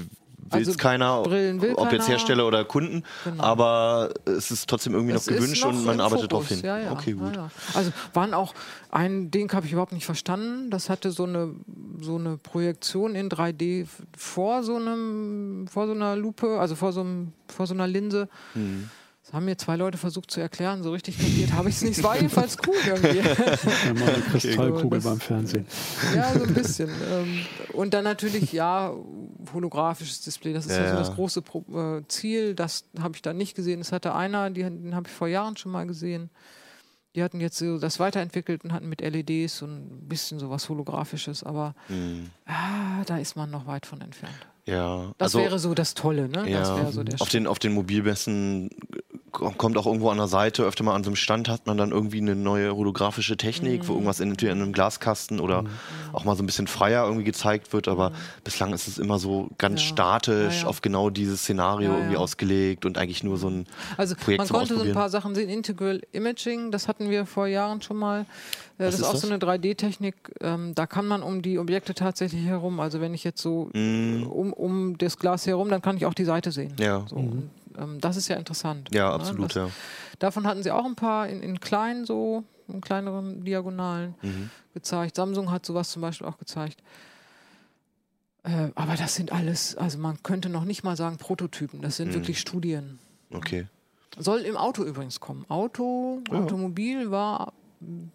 [0.41, 2.17] will Also es keiner, Brillen will ob jetzt keiner.
[2.17, 3.43] Hersteller oder Kunden, Genau.
[3.43, 6.62] aber es ist trotzdem irgendwie Es noch ist gewünscht noch und man arbeitet darauf hin.
[6.63, 7.36] Ja, ja, okay, gut.
[7.36, 7.52] Ja, ja.
[7.73, 8.54] Also waren auch,
[8.91, 10.69] ein Ding habe ich überhaupt nicht verstanden.
[10.69, 11.54] Das hatte so eine,
[12.02, 13.86] so eine Projektion in 3D
[14.17, 18.28] vor so, einem, vor so einer Lupe, also vor so, einem, vor so einer Linse.
[18.56, 18.89] Mhm.
[19.25, 21.99] Das haben mir zwei Leute versucht zu erklären, so richtig kapiert habe ich es nicht.
[21.99, 23.19] Es war jedenfalls cool irgendwie.
[23.88, 25.67] Einmal eine Kristallkugel das- beim Fernsehen.
[26.15, 26.89] ja, so ein bisschen.
[26.89, 28.91] Ähm, Und dann natürlich, ja,
[29.53, 31.63] holographisches Display, das ist ja, Ja, so das große Pro
[31.99, 32.55] äh, Ziel.
[32.55, 33.79] Das habe ich da nicht gesehen.
[33.79, 36.29] Das hatte einer, die, den habe ich vor Jahren schon mal gesehen.
[37.15, 40.69] Die hatten jetzt so das weiterentwickelt und hatten mit LEDs so ein bisschen so was
[40.69, 42.29] Holographisches, aber Mhm.
[42.45, 44.35] ah, da ist man noch weit von entfernt.
[44.65, 46.47] Ja, Das also wäre so das Tolle, ne?
[46.49, 48.69] ja, Das so auf, den, auf den Mobilmessen
[49.32, 51.92] kommt auch irgendwo an der Seite, öfter mal an so einem Stand hat man dann
[51.92, 53.88] irgendwie eine neue holographische Technik, Mhm.
[53.88, 55.63] wo irgendwas in, entweder in einem Glaskasten oder
[56.13, 58.12] auch mal so ein bisschen freier irgendwie gezeigt wird, aber
[58.44, 59.86] bislang ist es immer so ganz Mhm.
[59.88, 59.94] Ja.
[59.94, 60.68] statisch Ja, ja.
[60.68, 63.65] auf genau dieses Szenario irgendwie ausgelegt und eigentlich nur so ein
[63.98, 65.50] Also Projekt man konnte so ein paar Sachen sehen.
[65.50, 68.22] Integral Imaging, das hatten wir vor Jahren schon mal.
[68.22, 69.22] Äh, Das ist ist auch das?
[69.22, 70.15] so eine 3D-Technik.
[70.42, 72.80] Ähm, da kann man um die Objekte tatsächlich herum.
[72.80, 74.24] Also wenn ich jetzt so Mm.
[74.24, 76.74] um, um das Glas herum, dann kann ich auch die Seite sehen.
[76.80, 77.04] Ja.
[77.10, 78.89] So, und, ähm, das ist ja interessant.
[78.93, 79.13] Ja, ne?
[79.13, 79.69] absolut, Das, ja.
[80.19, 82.43] Davon hatten sie auch ein paar in, in klein so.
[82.67, 84.49] in kleineren Diagonalen Mhm.
[84.75, 85.15] gezeigt.
[85.15, 86.84] Samsung hat sowas zum Beispiel auch gezeigt.
[88.43, 92.10] Äh, aber das sind alles, also man könnte noch nicht mal sagen Prototypen, das sind
[92.10, 92.13] Mhm.
[92.13, 92.99] wirklich Studien.
[93.32, 93.67] Okay.
[94.17, 95.45] Soll im Auto übrigens kommen.
[95.49, 96.39] Auto, Ja.
[96.39, 97.53] Automobil war,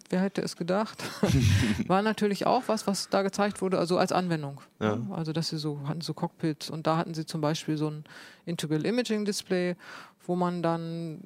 [0.09, 1.03] wer hätte es gedacht,
[1.87, 4.61] war natürlich auch was, was da gezeigt wurde, also als Anwendung.
[4.79, 4.99] Ja.
[5.11, 8.03] Also dass sie so hatten so Cockpits und da hatten sie zum Beispiel so ein
[8.45, 9.75] Integral Imaging Display,
[10.25, 11.19] wo man dann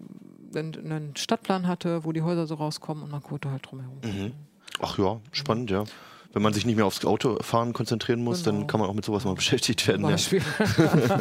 [0.55, 3.99] einen, Stadtplan hatte, wo die Häuser so rauskommen und man konnte halt drumherum.
[4.03, 4.33] Mhm.
[4.81, 5.83] Ach ja, spannend, ja.
[6.31, 8.67] Wenn man sich nicht mehr aufs Autofahren konzentrieren muss, dann Genau.
[8.67, 10.07] kann man auch mit sowas mal beschäftigt werden.
[10.07, 10.15] Ja.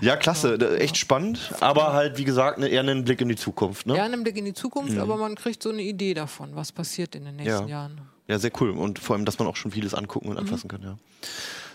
[0.00, 3.36] Ja, klasse, da- echt spannend, aber halt, wie gesagt, ne, eher einen Blick in die
[3.36, 3.86] Zukunft.
[3.86, 3.96] Ne?
[3.96, 7.14] Ja, einen Blick in die Zukunft, aber man kriegt so eine Idee davon, was passiert
[7.16, 7.66] in den nächsten Ja.
[7.66, 8.00] Jahren.
[8.28, 8.70] Ja, sehr cool.
[8.70, 10.96] Und vor allem, dass man auch schon vieles angucken und anfassen kann, ja.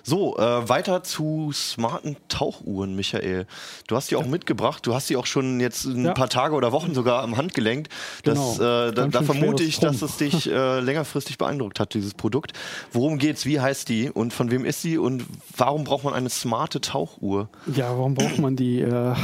[0.06, 3.48] So, äh, weiter zu smarten Tauchuhren, Michael.
[3.88, 4.86] Du hast die auch mitgebracht.
[4.86, 6.14] Du hast die auch schon jetzt ein Ja.
[6.14, 7.88] paar Tage oder Wochen sogar am Handgelenk.
[8.24, 8.88] Das, Genau.
[8.88, 12.52] äh, da, da vermute ich, dass es dich äh, längerfristig beeindruckt hat, dieses Produkt.
[12.92, 13.46] Worum geht's?
[13.46, 14.10] Wie heißt die?
[14.12, 14.98] Und von wem ist sie?
[14.98, 15.24] Und
[15.56, 17.48] warum braucht man eine smarte Tauchuhr?
[17.74, 18.82] Ja, warum braucht man die?
[18.82, 19.16] Äh,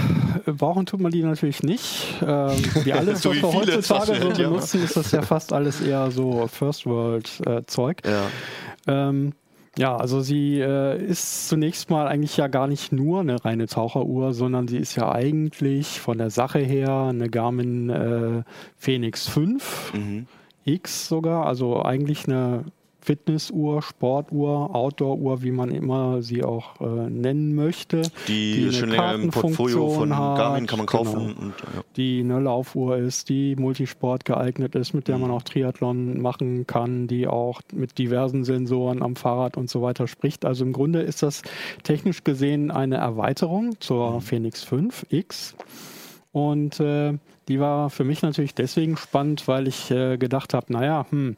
[0.45, 2.05] brauchen tut man die natürlich nicht.
[2.25, 2.51] Ähm,
[2.85, 3.81] wie alles, So was wie wir heutzutage so
[4.13, 4.49] Software, ja.
[4.49, 8.01] benutzen, ist das ja fast alles eher so First-World-Zeug.
[8.05, 8.27] Ja.
[8.87, 9.33] Ähm,
[9.79, 14.33] ja, also sie äh, ist zunächst mal eigentlich ja gar nicht nur eine reine Taucheruhr,
[14.33, 18.43] sondern sie ist ja eigentlich von der Sache her eine Garmin äh,
[18.75, 20.27] Phoenix 5 Mhm.
[20.65, 22.65] X sogar, also eigentlich eine
[23.01, 28.03] Fitnessuhr, Sportuhr, Outdooruhr, wie man immer sie auch äh, nennen möchte.
[28.27, 31.27] Die, Die schon länger im Portfolio von hat, Garmin kann man kaufen.
[31.27, 31.41] genau.
[31.41, 31.81] Und, ja.
[31.95, 37.07] die eine Laufuhr ist, die Multisport geeignet ist, mit der man auch Triathlon machen kann,
[37.07, 40.45] die auch mit diversen Sensoren am Fahrrad und so weiter spricht.
[40.45, 41.41] Also im Grunde ist das
[41.83, 45.55] technisch gesehen eine Erweiterung zur Phoenix 5 X.
[46.31, 51.05] Und äh, die war für mich natürlich deswegen spannend, weil ich äh, gedacht habe, naja,
[51.09, 51.35] hm,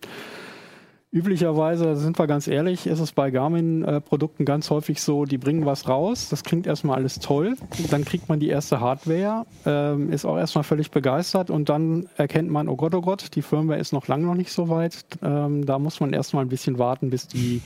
[1.14, 5.90] Üblicherweise, sind wir ganz ehrlich, ist es bei Garmin-Produkten ganz häufig so, die bringen was
[5.90, 7.58] raus, das klingt erstmal alles toll,
[7.90, 12.50] dann kriegt man die erste Hardware, ähm, ist auch erstmal völlig begeistert und dann erkennt
[12.50, 15.04] man, oh Gott, oh Gott, die Firmware ist noch lange noch nicht so weit.
[15.22, 17.62] Ähm, da muss man erstmal ein bisschen warten, bis die,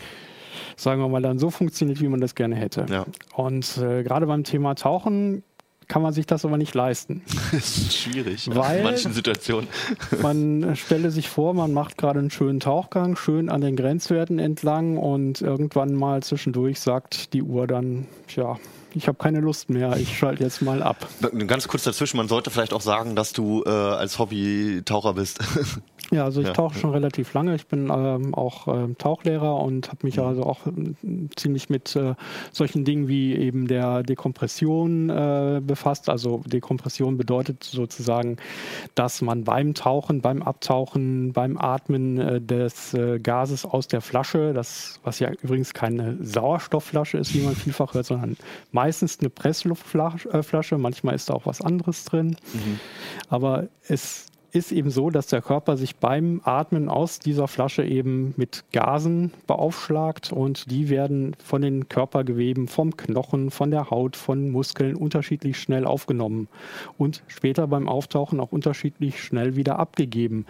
[0.75, 2.87] sagen wir mal, dann so funktioniert, wie man das gerne hätte.
[2.89, 3.05] Ja.
[3.35, 5.43] Und äh, gerade beim Thema Tauchen
[5.87, 7.21] kann man sich das aber nicht leisten.
[7.51, 9.67] Das ist schwierig Weil- in manchen Situationen.
[10.21, 14.97] Man stelle sich vor, man macht gerade einen schönen Tauchgang, schön an den Grenzwerten entlang
[14.97, 18.57] und irgendwann mal zwischendurch sagt die Uhr dann, tja,
[18.93, 21.07] ich habe keine Lust mehr, ich schalte jetzt mal ab.
[21.47, 25.39] Ganz kurz dazwischen, man sollte vielleicht auch sagen, dass du äh, als Hobby-Taucher bist.
[26.11, 26.53] Ja, also ich Ja.
[26.53, 27.55] tauche schon relativ lange.
[27.55, 30.95] Ich bin ähm, auch ähm, Tauchlehrer und habe mich also auch ähm,
[31.35, 32.15] ziemlich mit äh,
[32.51, 36.09] solchen Dingen wie eben der Dekompression äh, befasst.
[36.09, 38.37] Also Dekompression bedeutet sozusagen,
[38.93, 44.53] dass man beim Tauchen, beim Abtauchen, beim Atmen äh, des äh, Gases aus der Flasche,
[44.53, 48.37] das was ja übrigens keine Sauerstoffflasche ist, wie man vielfach hört, sondern
[48.71, 52.35] meistens eine Pressluftflasche, äh, manchmal ist da auch was anderes drin.
[53.29, 58.33] Aber es ist eben so, dass der Körper sich beim Atmen aus dieser Flasche eben
[58.37, 64.49] mit Gasen beaufschlagt und die werden von den Körpergeweben, vom Knochen, von der Haut, von
[64.49, 66.47] Muskeln unterschiedlich schnell aufgenommen
[66.97, 70.45] und später beim Auftauchen auch unterschiedlich schnell wieder abgegeben.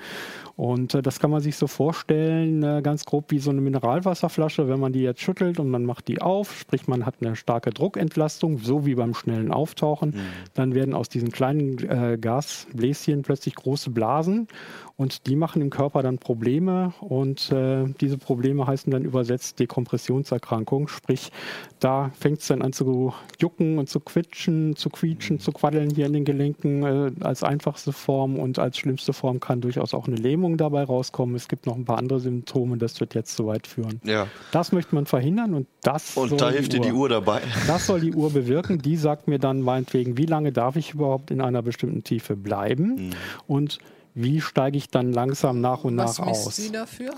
[0.57, 4.69] Und äh, das kann man sich so vorstellen, äh, ganz grob wie so eine Mineralwasserflasche,
[4.69, 7.71] wenn man die jetzt schüttelt und man macht die auf, sprich man hat eine starke
[7.71, 10.15] Druckentlastung, so wie beim schnellen Auftauchen,
[10.53, 14.47] dann werden aus diesen kleinen äh, Gasbläschen plötzlich große Blasen
[14.97, 20.87] und die machen im Körper dann Probleme und äh, diese Probleme heißen dann übersetzt Dekompressionserkrankung,
[20.87, 21.31] sprich
[21.79, 26.05] da fängt es dann an zu jucken und zu quitschen, zu quietschen, zu quaddeln hier
[26.05, 30.15] in den Gelenken äh, als einfachste Form und als schlimmste Form kann durchaus auch eine
[30.15, 31.35] Lähmung dabei rauskommen.
[31.35, 33.99] Es gibt noch ein paar andere Symptome, das wird jetzt zu weit führen.
[34.03, 34.27] Ja.
[34.51, 37.41] Das möchte man verhindern und das Und soll da hilft dir die Uhr dabei.
[37.67, 38.81] das soll die Uhr bewirken.
[38.81, 43.11] Die sagt mir dann meinetwegen, wie lange darf ich überhaupt in einer bestimmten Tiefe bleiben
[43.47, 43.79] und
[44.15, 46.55] wie steige ich dann langsam nach und Was nach misst aus.
[46.55, 47.13] sie dafür?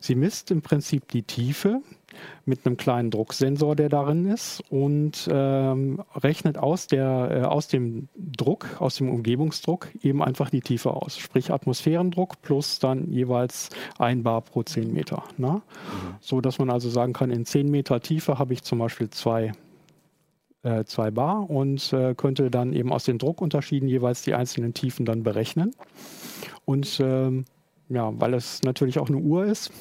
[0.00, 1.80] Sie misst im Prinzip die Tiefe
[2.44, 8.08] mit einem kleinen Drucksensor, der darin ist und ähm, rechnet aus, der, äh, aus dem
[8.16, 11.18] Druck, aus dem Umgebungsdruck eben einfach die Tiefe aus.
[11.18, 15.22] Sprich Atmosphärendruck plus dann jeweils ein Bar pro 10 Meter.
[15.36, 15.62] Ne?
[16.20, 19.52] So dass man also sagen kann, in 10 Meter Tiefe habe ich zum Beispiel zwei
[20.62, 25.06] äh, zwei Bar und äh, könnte dann eben aus den Druckunterschieden jeweils die einzelnen Tiefen
[25.06, 25.72] dann berechnen.
[26.64, 27.44] Und ähm,
[27.88, 29.72] ja, weil es natürlich auch eine Uhr ist,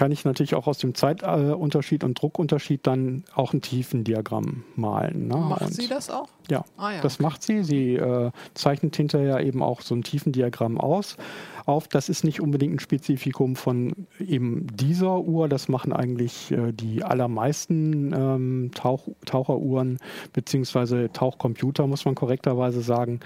[0.00, 5.28] kann ich natürlich auch aus dem Zeitunterschied und Druckunterschied dann auch ein Tiefendiagramm malen.
[5.28, 5.36] Ne?
[5.36, 6.30] Macht und sie das auch?
[6.48, 7.62] Ja, ah, ja das macht sie.
[7.64, 11.18] Sie äh, zeichnet hinterher eben auch so ein Tiefendiagramm aus.
[11.66, 15.50] Auf, das ist nicht unbedingt ein Spezifikum von eben dieser Uhr.
[15.50, 19.98] Das machen eigentlich äh, die allermeisten ähm, Tauch, Taucheruhren
[20.32, 23.20] beziehungsweise Tauchcomputer, muss man korrekterweise sagen.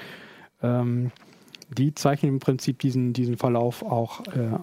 [0.61, 1.13] Ähm,
[1.71, 4.59] die zeichnen im Prinzip diesen, diesen Verlauf auch äh,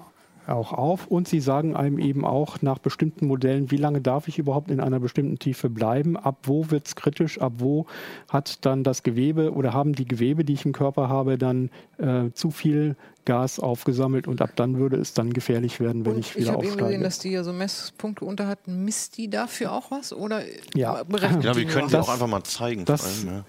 [0.47, 4.39] auch auf und sie sagen einem eben auch nach bestimmten Modellen, wie lange darf ich
[4.39, 7.85] überhaupt in einer bestimmten Tiefe bleiben, ab wo wird es kritisch, ab wo
[8.29, 12.31] hat dann das Gewebe oder haben die Gewebe, die ich im Körper habe, dann äh,
[12.33, 16.35] zu viel Gas aufgesammelt und ab dann würde es dann gefährlich werden, wenn und ich
[16.35, 16.73] wieder ich aufsteige.
[16.73, 18.83] Ich habe gesehen, dass die ja so Messpunkte unter hatten.
[18.83, 20.11] Misst die dafür auch was?
[20.11, 22.85] Oder ja, ja wir können die auch einfach mal zeigen.
[22.85, 23.43] Das, allem,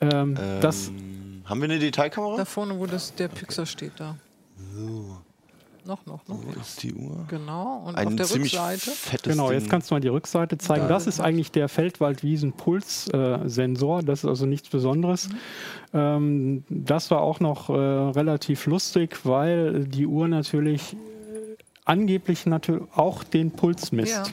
[0.00, 0.22] ja.
[0.22, 0.90] ähm, ähm, das,
[1.44, 2.36] haben wir eine Detailkamera?
[2.36, 4.16] Da vorne, wo das, der Pixar steht, da.
[4.74, 5.18] So.
[5.88, 6.44] Noch, noch, noch.
[6.44, 7.24] Wo ist die Uhr?
[7.28, 8.90] Genau, und Ein auf der Rückseite.
[9.22, 10.82] Genau, jetzt kannst du mal die Rückseite zeigen.
[10.82, 14.02] Da das ist eigentlich der Feldwaldwiesen-Pulssensor.
[14.02, 15.30] Das ist also nichts Besonderes.
[15.30, 15.34] Mhm.
[15.94, 20.94] Ähm, das war auch noch äh, relativ lustig, weil die Uhr natürlich
[21.88, 24.12] angeblich natürlich auch den Puls misst.
[24.12, 24.24] Ja.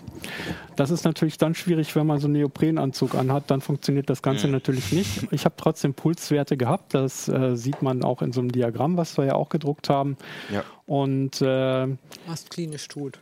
[0.76, 4.48] Das ist natürlich dann schwierig, wenn man so einen Neoprenanzug anhat, dann funktioniert das Ganze
[4.48, 4.54] mhm.
[4.54, 5.28] natürlich nicht.
[5.32, 9.18] Ich habe trotzdem Pulswerte gehabt, das äh, sieht man auch in so einem Diagramm, was
[9.18, 10.18] wir ja auch gedruckt haben.
[10.52, 10.64] Ja.
[10.86, 11.88] Und äh,
[12.28, 13.20] was klinisch tut.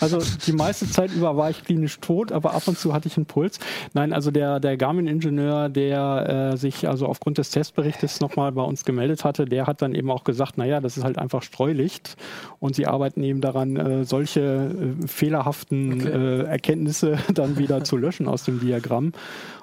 [0.00, 3.16] Also die meiste Zeit über war ich klinisch tot, aber ab und zu hatte ich
[3.16, 3.58] einen Puls.
[3.94, 8.84] Nein, also der, der Garmin-Ingenieur, der äh, sich also aufgrund des Testberichtes nochmal bei uns
[8.84, 12.16] gemeldet hatte, der hat dann eben auch gesagt, naja, das ist halt einfach Streulicht
[12.60, 16.08] und sie arbeiten eben daran, äh, solche äh, fehlerhaften okay.
[16.08, 19.12] Äh, Erkenntnisse dann wieder zu löschen aus dem Diagramm.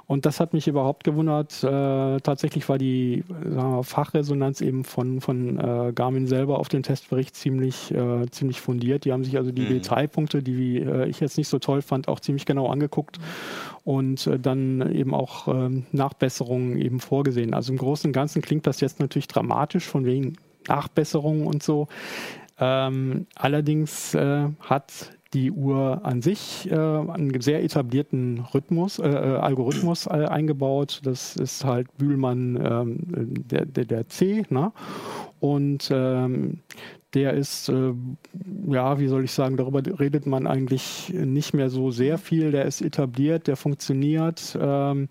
[0.09, 1.63] Und das hat mich überhaupt gewundert.
[1.63, 7.35] Äh, tatsächlich war die wir, Fachresonanz eben von, von äh, Garmin selber auf den Testbericht
[7.35, 9.05] ziemlich, äh, ziemlich fundiert.
[9.05, 9.69] Die haben sich also die mhm.
[9.69, 13.19] Detailpunkte, die äh, ich jetzt nicht so toll fand, auch ziemlich genau angeguckt
[13.83, 17.53] und äh, dann eben auch ähm, Nachbesserungen eben vorgesehen.
[17.53, 21.87] Also im Großen und Ganzen klingt das jetzt natürlich dramatisch von wegen Nachbesserungen und so.
[22.59, 29.37] Ähm, allerdings äh, hat die Uhr an sich äh, einen sehr etablierten Rhythmus, äh, äh
[29.37, 31.01] Algorithmus äh, eingebaut.
[31.03, 32.97] Das ist halt Bühlmann ähm,
[33.49, 34.45] der, der, der, C.
[34.49, 34.71] Ne?
[35.39, 36.59] Und ähm,
[37.13, 37.93] der ist, äh,
[38.67, 42.51] ja, wie soll ich sagen, darüber redet man eigentlich nicht mehr so sehr viel.
[42.51, 44.57] Der ist etabliert, der funktioniert.
[44.59, 45.09] Ähm,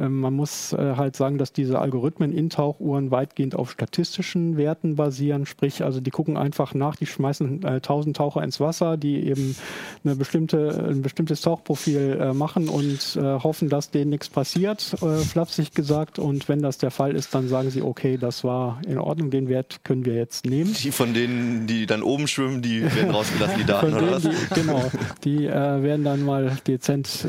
[0.00, 4.96] ähm, man muss äh, halt sagen, dass diese Algorithmen in Tauchuhren weitgehend auf statistischen Werten
[4.96, 5.46] basieren.
[5.46, 9.56] Sprich, also die gucken einfach nach, die schmeißen äh, 1000 Taucher ins Wasser, die eben
[10.04, 15.18] eine bestimmte, ein bestimmtes Tauchprofil äh, machen und äh, hoffen, dass denen nichts passiert, äh,
[15.18, 16.18] flapsig gesagt.
[16.18, 19.48] Und wenn das der Fall ist, dann sagen sie, okay, das war in Ordnung, den
[19.48, 20.74] Wert können wir jetzt nehmen.
[20.74, 24.22] Die von denen, die dann oben schwimmen, die werden rausgelassen, die Daten, oder was?
[24.22, 24.90] Die, genau,
[25.24, 27.26] die äh, werden dann mal dezent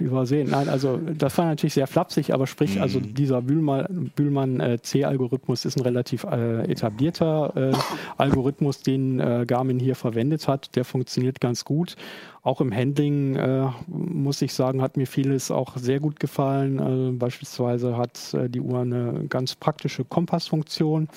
[0.00, 0.50] übersehen.
[0.50, 3.14] Nein, also das war natürlich sehr flapsig aber sprich, also mhm.
[3.14, 7.72] dieser Bühlmann-C-Algorithmus ist ein relativ äh, etablierter äh,
[8.16, 10.74] Algorithmus, den äh, Garmin hier verwendet hat.
[10.76, 11.96] Der funktioniert ganz gut.
[12.44, 16.78] Auch im Handling äh, muss ich sagen, hat mir vieles auch sehr gut gefallen.
[16.80, 21.08] Äh, beispielsweise hat äh, die Uhr eine ganz praktische Kompassfunktion,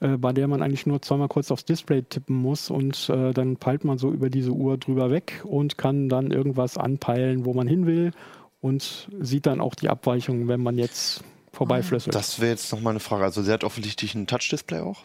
[0.00, 0.20] mhm.
[0.20, 3.98] bei der man eigentlich nur zweimal kurz aufs Display tippen muss und dann peilt man
[3.98, 8.12] so über diese Uhr drüber weg und kann dann irgendwas anpeilen, wo man hin will
[8.60, 11.22] und sieht dann auch die Abweichungen, wenn man jetzt
[11.52, 12.14] vorbeiflüsselt.
[12.14, 13.24] Das wäre jetzt nochmal eine Frage.
[13.24, 15.04] Also sie hat offensichtlich ein Touch-Display auch?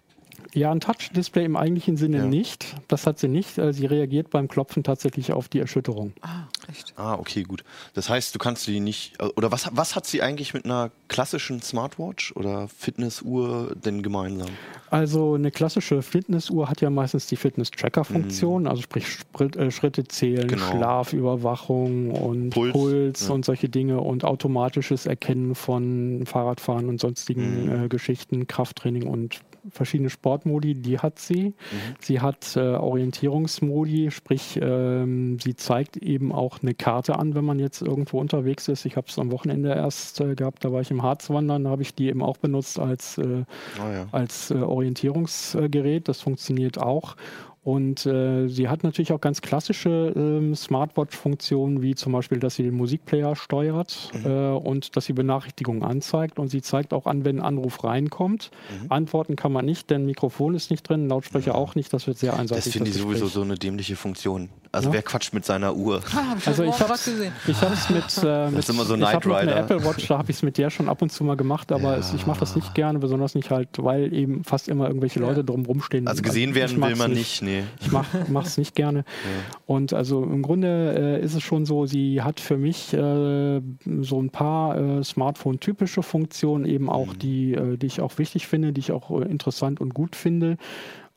[0.57, 2.25] Ja, ein Touch-Display im eigentlichen Sinne ja.
[2.25, 2.75] nicht.
[2.87, 3.59] Das hat sie nicht.
[3.59, 6.13] Äh, sie reagiert beim Klopfen tatsächlich auf die Erschütterung.
[6.21, 6.93] Ah, echt?
[6.97, 7.63] Ah, okay, gut.
[7.93, 9.21] Das heißt, du kannst sie nicht.
[9.21, 14.49] Äh, oder was, was hat sie eigentlich mit einer klassischen Smartwatch oder Fitnessuhr denn gemeinsam?
[14.89, 18.67] Also eine klassische Fitnessuhr hat ja meistens die Fitness-Tracker-Funktion, mhm.
[18.67, 19.05] also sprich
[19.39, 20.71] äh, Schritte zählen, genau.
[20.71, 23.33] Schlafüberwachung und Puls, Puls ja.
[23.33, 27.85] und solche Dinge und automatisches Erkennen von Fahrradfahren und sonstigen mhm.
[27.85, 31.49] äh, Geschichten, Krafttraining und verschiedene Sportmodi, die hat sie.
[31.49, 31.53] Mhm.
[31.99, 37.59] Sie hat äh, Orientierungsmodi, sprich, ähm, sie zeigt eben auch eine Karte an, wenn man
[37.59, 38.85] jetzt irgendwo unterwegs ist.
[38.85, 41.69] Ich habe es am Wochenende erst äh, gehabt, da war ich im Harz wandern, da
[41.69, 43.43] habe ich die eben auch benutzt als, äh,
[43.79, 44.07] oh ja.
[44.11, 46.07] als äh, Orientierungsgerät.
[46.07, 47.15] Das funktioniert auch.
[47.67, 52.63] Und äh, sie hat natürlich auch ganz klassische ähm, Smartwatch-Funktionen, wie zum Beispiel, dass sie
[52.63, 54.25] den Musikplayer steuert mhm.
[54.25, 56.39] äh, und dass sie Benachrichtigungen anzeigt.
[56.39, 58.51] Und sie zeigt auch an, wenn ein Anruf reinkommt.
[58.69, 58.85] Mhm.
[58.89, 61.55] Antworten kann man nicht, denn Mikrofon ist nicht drin, Lautsprecher ja.
[61.55, 61.91] auch nicht.
[61.91, 62.63] Das wird sehr einseitig.
[62.63, 64.47] Das finde ich sowieso so eine dämliche Funktion.
[64.71, 64.93] Also Ja.
[64.95, 66.01] wer quatscht mit seiner Uhr?
[66.15, 67.33] Ah, hab ich Also ich gesehen.
[67.61, 69.59] Habe es mit, äh, mit so ich Knight hab noch eine Rider.
[69.63, 71.93] Apple Watch, da habe ich es mit der schon ab und zu mal gemacht, aber
[71.93, 71.97] Ja.
[71.99, 75.43] es, ich mache das nicht gerne, besonders nicht halt, weil eben fast immer irgendwelche Leute
[75.43, 76.07] drumrum stehen.
[76.07, 77.63] Also gesehen Ich werden will man nicht, nee.
[77.81, 79.03] Ich mache es nicht gerne.
[79.65, 83.61] Und also im Grunde äh, ist es schon so, sie hat für mich äh,
[84.01, 87.19] so ein paar äh, Smartphone-typische Funktionen, eben auch Mhm.
[87.19, 90.57] die, äh, die ich auch wichtig finde, die ich auch äh, interessant und gut finde.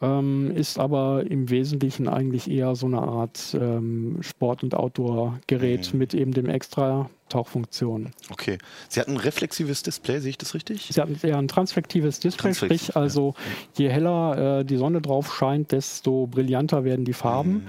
[0.02, 5.98] Ähm, ist aber im Wesentlichen eigentlich eher so eine Art ähm, Sport- und Outdoor-Gerät Mhm.
[5.98, 8.10] mit eben dem extra Tauchfunktion.
[8.30, 8.56] Okay.
[8.88, 10.88] Sie hat ein reflexives Display, sehe ich das richtig?
[10.90, 13.34] Sie hat eher ein transfektives Display, Transfektiv, sprich also
[13.76, 17.52] je heller äh, die Sonne drauf scheint, desto brillanter werden die Farben.
[17.52, 17.62] Mhm.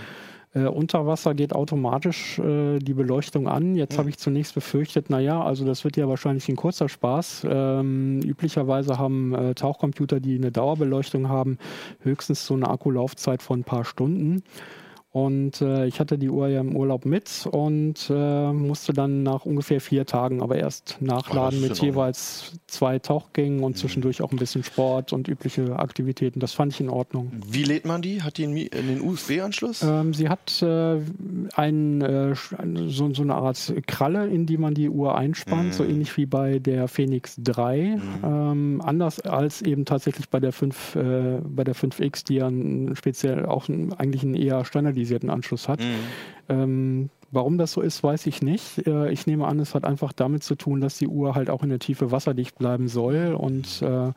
[0.54, 3.76] Äh, unter Wasser geht automatisch äh, die Beleuchtung an.
[3.76, 7.48] Jetzt habe ich zunächst befürchtet, naja, also das wird ja wahrscheinlich ein kurzer Spaß.
[7.50, 11.58] Ähm, üblicherweise haben äh, Tauchcomputer, die eine Dauerbeleuchtung haben,
[12.02, 14.44] höchstens so eine Akkulaufzeit von ein paar Stunden.
[15.14, 19.46] Und äh, ich hatte die Uhr ja im Urlaub mit und äh, musste dann nach
[19.46, 24.38] ungefähr vier Tagen aber erst nachladen ist mit jeweils zwei Tauchgängen und zwischendurch auch ein
[24.38, 26.40] bisschen Sport und übliche Aktivitäten.
[26.40, 27.30] Das fand ich in Ordnung.
[27.46, 28.22] Wie lädt man die?
[28.24, 29.84] Hat die einen, Mi- einen USB-Anschluss?
[29.84, 31.00] Ähm, sie hat äh,
[31.56, 35.84] ein, äh, ein- so, so eine Art Kralle, in die man die Uhr einspannt, so
[35.84, 38.00] ähnlich wie bei der Phoenix 3.
[38.24, 42.96] Ähm, anders als eben tatsächlich bei der 5, äh, bei der 5X, die ja einen
[42.96, 44.64] speziell auch einen, eigentlich einen eher
[45.02, 45.80] standardisierten Anschluss hat.
[45.80, 45.96] Mhm.
[46.50, 48.86] Ähm, warum das so ist, weiß ich nicht.
[48.86, 51.64] Äh, ich nehme an, es hat einfach damit zu tun, dass die Uhr halt auch
[51.64, 54.12] in der Tiefe wasserdicht bleiben soll und äh,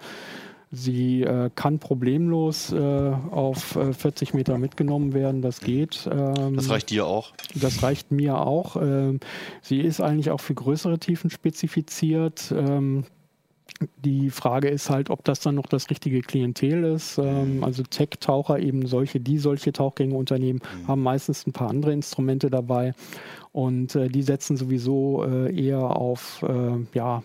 [0.71, 5.41] sie äh, kann problemlos äh, auf äh, 40 Meter mitgenommen werden.
[5.43, 6.09] Das geht.
[6.11, 7.33] Ähm, Das reicht dir auch.
[7.55, 8.77] das reicht mir auch.
[8.77, 9.21] Ähm,
[9.63, 12.53] sie ist eigentlich auch für größere Tiefen spezifiziert.
[12.57, 13.05] Ähm,
[14.05, 17.19] die Frage ist halt, ob das dann noch das richtige Klientel ist.
[17.19, 22.51] Ähm, also Tech-Taucher, eben solche, die solche Tauchgänge unternehmen, haben meistens ein paar andere Instrumente
[22.51, 22.95] dabei.
[23.55, 27.23] Und äh, die setzen sowieso äh, eher auf, äh, ja,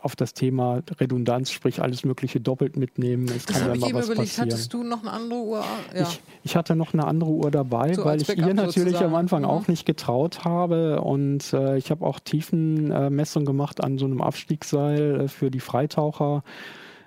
[0.00, 3.26] auf das Thema Redundanz, sprich alles Mögliche doppelt mitnehmen.
[3.28, 4.16] Es Das habe ich eben überlegt.
[4.16, 4.50] passieren.
[4.50, 5.62] Hattest du noch eine andere Uhr?
[5.94, 6.00] Ja.
[6.08, 9.04] Ich, ich hatte noch eine andere Uhr dabei, So weil ich ihr natürlich sozusagen.
[9.04, 9.48] am Anfang Mhm.
[9.48, 11.02] auch nicht getraut habe.
[11.02, 15.60] Und äh, ich habe auch Tiefenmessungen Messungen gemacht an so einem Abstiegsseil äh, für die
[15.60, 16.42] Freitaucher.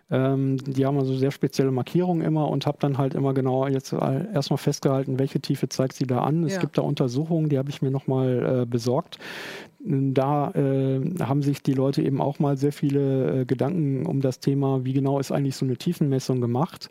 [0.10, 3.92] Ähm, die haben also sehr spezielle Markierungen immer und habe dann halt immer genau jetzt
[3.92, 6.44] äh, erstmal festgehalten, welche Tiefe zeigt sie da an.
[6.46, 6.62] Es Ja.
[6.62, 9.20] gibt da Untersuchungen, die habe ich mir nochmal äh, besorgt.
[9.80, 14.40] Da äh, haben sich die Leute eben auch mal sehr viele äh, Gedanken um das
[14.40, 16.90] Thema, wie genau ist eigentlich so eine Tiefenmessung gemacht.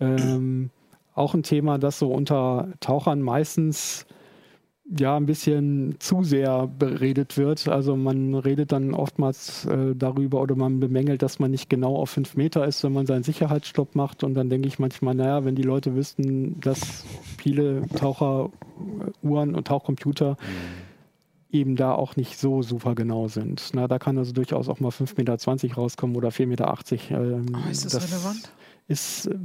[0.00, 0.70] Ähm,
[1.14, 4.06] auch ein Thema, das so unter Tauchern meistens
[4.84, 7.68] ja ein bisschen zu sehr beredet wird.
[7.68, 12.10] Also man redet dann oftmals äh, darüber oder man bemängelt, dass man nicht genau auf
[12.10, 14.24] fünf Meter ist, wenn man seinen Sicherheitsstopp macht.
[14.24, 17.04] Und dann denke ich manchmal, naja, wenn die Leute wüssten, dass
[17.38, 18.50] viele Taucher
[19.22, 20.36] äh, Uhren und Tauchcomputer
[21.50, 23.70] eben da auch nicht so super genau sind.
[23.74, 26.74] Na, da kann also durchaus auch mal 5,20 Meter rauskommen oder 4,80 Meter.
[27.10, 28.52] Ähm, Ah, ist das, relevant?
[28.88, 29.38] Ist, äh,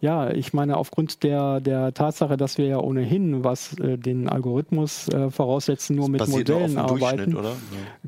[0.00, 5.08] ja, ich meine, aufgrund der, der Tatsache, dass wir ja ohnehin, was äh, den Algorithmus
[5.08, 7.34] äh, voraussetzen, nur mit doch auf Modellen arbeiten?
[7.34, 7.52] Ja.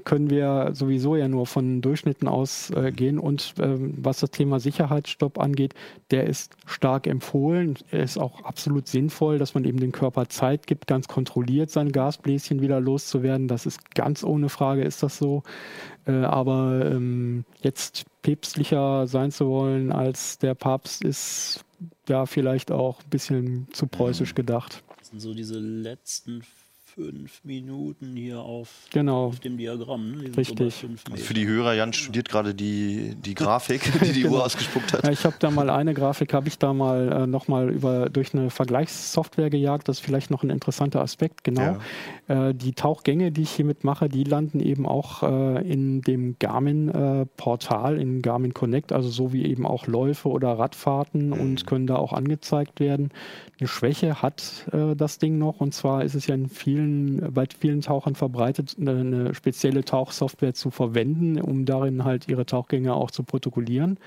[0.05, 3.19] können wir sowieso ja nur von Durchschnitten ausgehen.
[3.19, 5.75] Und ähm, was das Thema Sicherheitsstopp angeht,
[6.11, 7.79] der ist stark empfohlen.
[7.91, 11.93] Er ist auch absolut sinnvoll, dass man eben dem Körper Zeit gibt, ganz kontrolliert sein
[11.93, 13.49] Gasbläschen wieder loszuwerden.
[13.49, 15.43] Das ist ganz ohne Frage, ist das so.
[16.07, 21.65] Äh, aber ähm, jetzt päpstlicher sein zu wollen als der Papst ist
[22.09, 24.83] ja vielleicht auch ein bisschen zu preußisch gedacht.
[24.99, 26.43] Das sind so diese letzten
[26.97, 29.27] fünf Minuten hier auf, Genau.
[29.27, 30.13] auf dem Diagramm.
[30.13, 30.35] Ne?
[30.35, 30.83] Richtig.
[31.11, 34.37] Also für die Hörer, Jan studiert gerade die, die Grafik, die die Genau.
[34.37, 35.05] Uhr ausgespuckt hat.
[35.05, 38.33] Ja, ich habe da mal eine Grafik, habe ich da mal äh, nochmal über durch
[38.33, 39.89] eine Vergleichssoftware gejagt.
[39.89, 41.45] Das ist vielleicht noch ein interessanter Aspekt.
[41.45, 41.77] Genau.
[42.29, 47.99] Äh, die Tauchgänge, die ich hiermit mache, die landen eben auch äh, in dem Garmin-Portal,
[48.01, 52.15] in Garmin Connect, also so wie eben auch Läufe oder Radfahrten und können da auch
[52.15, 53.11] angezeigt werden.
[53.59, 56.86] Eine Schwäche hat äh, das Ding noch und zwar ist es ja in vielen,
[57.33, 63.11] bei vielen Tauchern verbreitet, eine spezielle Tauchsoftware zu verwenden, um darin halt ihre Tauchgänge auch
[63.11, 63.99] zu protokollieren.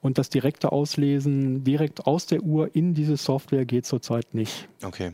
[0.00, 4.68] Und das direkte Auslesen direkt aus der Uhr in diese Software geht zurzeit nicht.
[4.84, 5.12] Okay.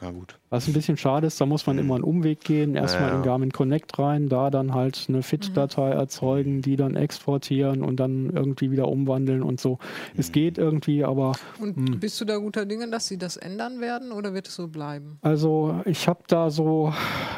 [0.00, 0.38] Na gut.
[0.50, 3.16] Was ein bisschen schade ist, da muss man immer einen Umweg gehen, erstmal Ja, ja.
[3.16, 8.30] in Garmin Connect rein, da dann halt eine FIT-Datei erzeugen, die dann exportieren und dann
[8.30, 9.78] irgendwie wieder umwandeln und so.
[10.16, 12.00] Es geht irgendwie, aber Und Hm.
[12.00, 15.18] bist du da guter Dinge, dass sie das ändern werden oder wird es so bleiben?
[15.22, 16.92] Also ich habe da so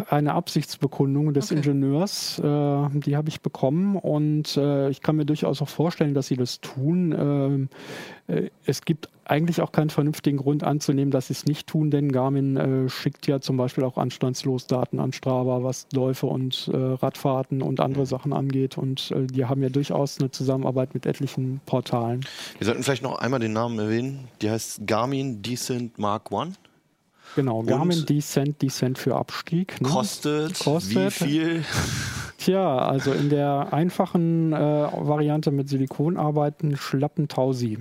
[0.09, 1.57] eine Absichtsbekundung des Okay.
[1.57, 2.43] Ingenieurs, äh,
[3.01, 6.61] die habe ich bekommen und äh, ich kann mir durchaus auch vorstellen, dass sie das
[6.61, 7.13] tun.
[7.19, 7.69] Ähm,
[8.29, 12.11] äh, es gibt eigentlich auch keinen vernünftigen Grund anzunehmen, dass sie es nicht tun, denn
[12.11, 16.77] Garmin äh, schickt ja zum Beispiel auch anstandslos Daten an Strava, was Läufe und äh,
[16.77, 21.61] Radfahrten und andere Sachen angeht und äh, die haben ja durchaus eine Zusammenarbeit mit etlichen
[21.67, 22.25] Portalen.
[22.59, 24.29] Wir sollten vielleicht noch einmal den Namen erwähnen.
[24.43, 26.53] Die heißt Garmin Decent Mark One.
[27.37, 29.81] Genau, Garmin Descent, Descent für Abstieg.
[29.81, 29.89] Ne?
[29.89, 30.97] Kostet, Kostet.
[30.97, 31.65] wie viel?
[32.39, 37.79] Tja, also in der einfachen äh, Variante mit Silikon arbeiten schlappen Tausi.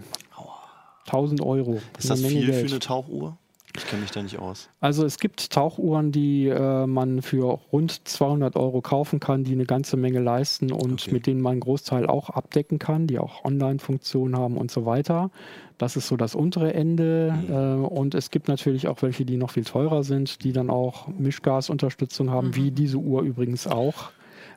[1.06, 1.82] 1000 Euro.
[1.98, 2.68] Ist das viel Geld.
[2.68, 3.38] für eine Tauchuhr?
[3.80, 4.70] Ich kenne mich da nicht aus.
[4.82, 9.66] Also es gibt Tauchuhren, die äh, man für rund 200 Euro kaufen kann, die eine
[9.66, 11.14] ganze Menge leisten und Okay.
[11.14, 15.32] mit denen man einen Großteil auch abdecken kann, die auch Online-Funktionen haben und so weiter.
[15.78, 17.34] Das ist so das untere Ende.
[17.48, 17.54] Mhm.
[17.54, 21.08] Äh, und es gibt natürlich auch welche, die noch viel teurer sind, die dann auch
[21.08, 24.12] Mischgasunterstützung haben, wie diese Uhr übrigens auch.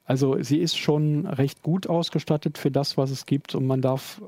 [0.05, 3.55] Also sie ist schon recht gut ausgestattet für das, was es gibt.
[3.55, 4.20] Und man darf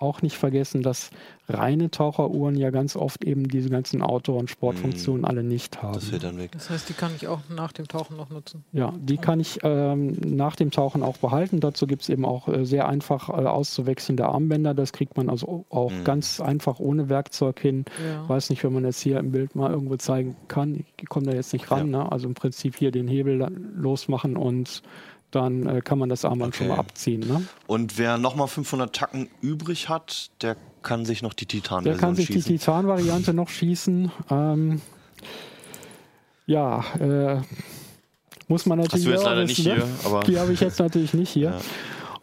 [0.00, 1.10] auch nicht vergessen, dass
[1.48, 5.94] reine Taucheruhren ja ganz oft eben diese ganzen Outdoor- und Sportfunktionen alle nicht haben.
[5.94, 6.52] Das fällt dann weg.
[6.52, 8.64] Das heißt, die kann ich auch nach dem Tauchen noch nutzen.
[8.72, 11.60] Ja, die kann ich ähm, nach dem Tauchen auch behalten.
[11.60, 14.74] Dazu gibt es eben auch äh, sehr einfach äh, auszuwechselnde Armbänder.
[14.74, 16.04] Das kriegt man also auch Mhm.
[16.04, 17.84] ganz einfach ohne Werkzeug hin.
[18.04, 18.28] Ja.
[18.28, 20.84] Weiß nicht, wenn man das hier im Bild mal irgendwo zeigen kann.
[21.00, 21.90] Ich komme da jetzt nicht ran.
[21.90, 22.10] Ne?
[22.10, 24.82] Also im Prinzip hier den Hebel losmachen und
[25.30, 26.76] dann äh, kann man das Armband schon Okay.
[26.76, 27.20] mal abziehen.
[27.20, 27.44] Ne?
[27.66, 32.14] Und wer nochmal 500 Tacken übrig hat, der kann sich noch die Der Titan-Version kann
[32.16, 32.58] sich die schießen.
[32.58, 34.10] Titan-Variante noch schießen.
[34.30, 34.80] Ähm,
[36.46, 37.40] ja, äh,
[38.48, 39.84] muss man Hast natürlich du jetzt leider nicht wissen, ne?
[39.84, 41.50] hier, aber Die habe ich jetzt natürlich nicht hier.
[41.60, 41.60] Ja.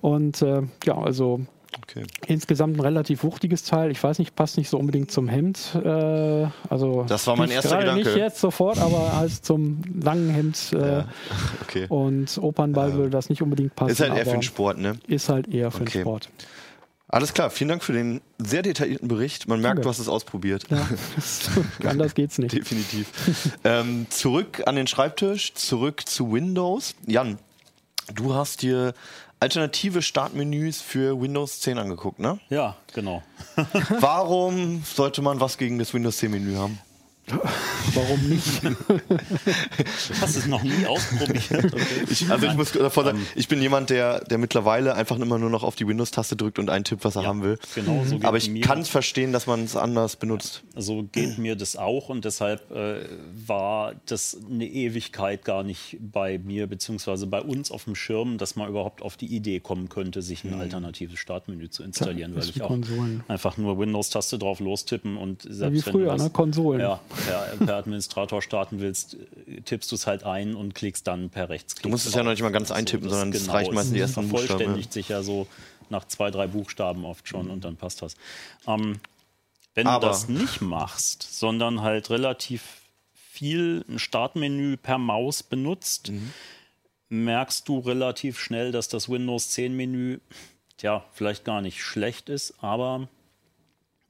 [0.01, 1.41] Und äh, ja, also
[1.83, 2.03] okay.
[2.27, 3.91] insgesamt ein relativ wuchtiges Teil.
[3.91, 5.75] Ich weiß nicht, passt nicht so unbedingt zum Hemd.
[5.83, 8.09] Äh, also Das war mein erster gerade Gedanke.
[8.09, 10.73] Nicht jetzt sofort, aber als zum langen Hemd.
[10.73, 11.07] Äh, Ja.
[11.61, 11.85] okay.
[11.89, 13.91] Und Opernball würde das nicht unbedingt passen.
[13.91, 14.97] Ist halt eher für den Sport, ne?
[15.07, 15.91] Ist halt eher für Okay.
[15.93, 16.29] den Sport.
[17.09, 19.47] Alles klar, vielen Dank für den sehr detaillierten Bericht.
[19.47, 19.83] Man merkt, Danke.
[19.83, 20.65] du hast es ausprobiert.
[20.69, 20.85] Ja,
[21.89, 22.51] anders geht's nicht.
[22.53, 23.07] Definitiv.
[23.63, 26.95] ähm, zurück an den Schreibtisch, zurück zu Windows.
[27.05, 27.37] Jan,
[28.13, 28.93] du hast dir
[29.39, 32.39] alternative Startmenüs für Windows 10 angeguckt, ne?
[32.49, 33.23] Ja, genau.
[33.99, 36.79] Warum sollte man was gegen das Windows 10 Menü haben?
[37.93, 38.61] Warum nicht?
[40.07, 41.43] Du hast es noch nie ausprobiert.
[41.73, 41.83] Okay.
[42.09, 45.49] Ich, also ich muss davor sagen, ich bin jemand, der, der mittlerweile einfach immer nur
[45.49, 47.59] noch auf die Windows-Taste drückt und eintippt, was er haben will.
[47.75, 50.63] Genau, so geht Aber ich kann es verstehen, dass man es anders benutzt.
[50.75, 53.05] So geht mir das auch und deshalb äh,
[53.45, 58.55] war das eine Ewigkeit gar nicht bei mir beziehungsweise bei uns auf dem Schirm, dass
[58.55, 62.55] man überhaupt auf die Idee kommen könnte, sich ein alternatives Startmenü zu installieren, weil ist
[62.55, 63.23] ich auch Konsolen.
[63.27, 66.29] einfach nur Windows-Taste drauf lostippen und selbst Ja, wie wenn früher, du das, ne?
[66.29, 66.79] Konsolen.
[66.81, 69.15] Ja, per, per Administrator starten willst,
[69.47, 71.83] äh, tippst du es halt ein und klickst dann per Rechtsklick.
[71.83, 73.93] Du musst es ja noch nicht mal ganz eintippen, das sondern es genau, reicht meistens
[73.93, 74.47] die ersten Buchstaben.
[74.47, 75.47] vervollständigt sich ja so
[75.89, 78.15] nach zwei, drei Buchstaben oft schon und dann passt das.
[78.67, 78.99] Ähm,
[79.75, 82.63] wenn Aber- du das nicht machst, sondern halt relativ
[83.13, 86.31] viel ein Startmenü per Maus benutzt, Mhm.
[87.09, 90.19] merkst du relativ schnell, dass das Windows 10 Menü,
[90.77, 93.07] tja, vielleicht gar nicht schlecht ist, aber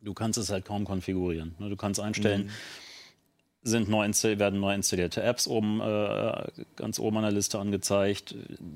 [0.02, 1.54] du kannst es halt kaum konfigurieren.
[1.60, 1.70] ne?
[1.70, 2.52] Du kannst einstellen, Mhm.
[3.68, 8.36] Sind neu werden neu installierte Apps oben, äh, ganz oben an der Liste angezeigt.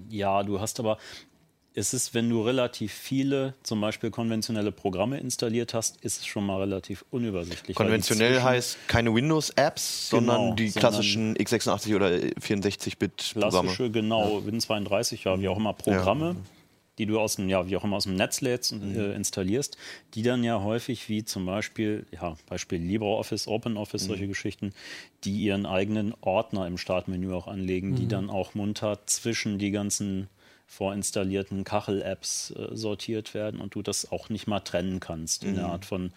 [0.10, 0.98] Ja, du hast aber,
[1.74, 6.46] es ist, wenn du relativ viele, zum Beispiel konventionelle Programme installiert hast, ist es schon
[6.46, 7.78] mal relativ unübersichtlich.
[7.78, 13.52] Konventionell heißt keine Windows-Apps, Genau, sondern die sondern klassischen x86 oder 64-Bit-Programme.
[13.52, 16.36] klassische, genau, Win32, ja, wie auch immer, Programme,
[16.98, 19.78] die du aus dem, ja, wie auch immer aus dem Netz lädst und äh, installierst,
[20.14, 24.74] die dann ja häufig wie zum Beispiel, ja, Beispiel LibreOffice, OpenOffice, solche Geschichten,
[25.24, 30.28] die ihren eigenen Ordner im Startmenü auch anlegen, die dann auch munter zwischen die ganzen
[30.68, 35.66] vorinstallierten Kachel-Apps äh, sortiert werden und du das auch nicht mal trennen kannst in der
[35.68, 36.14] Art von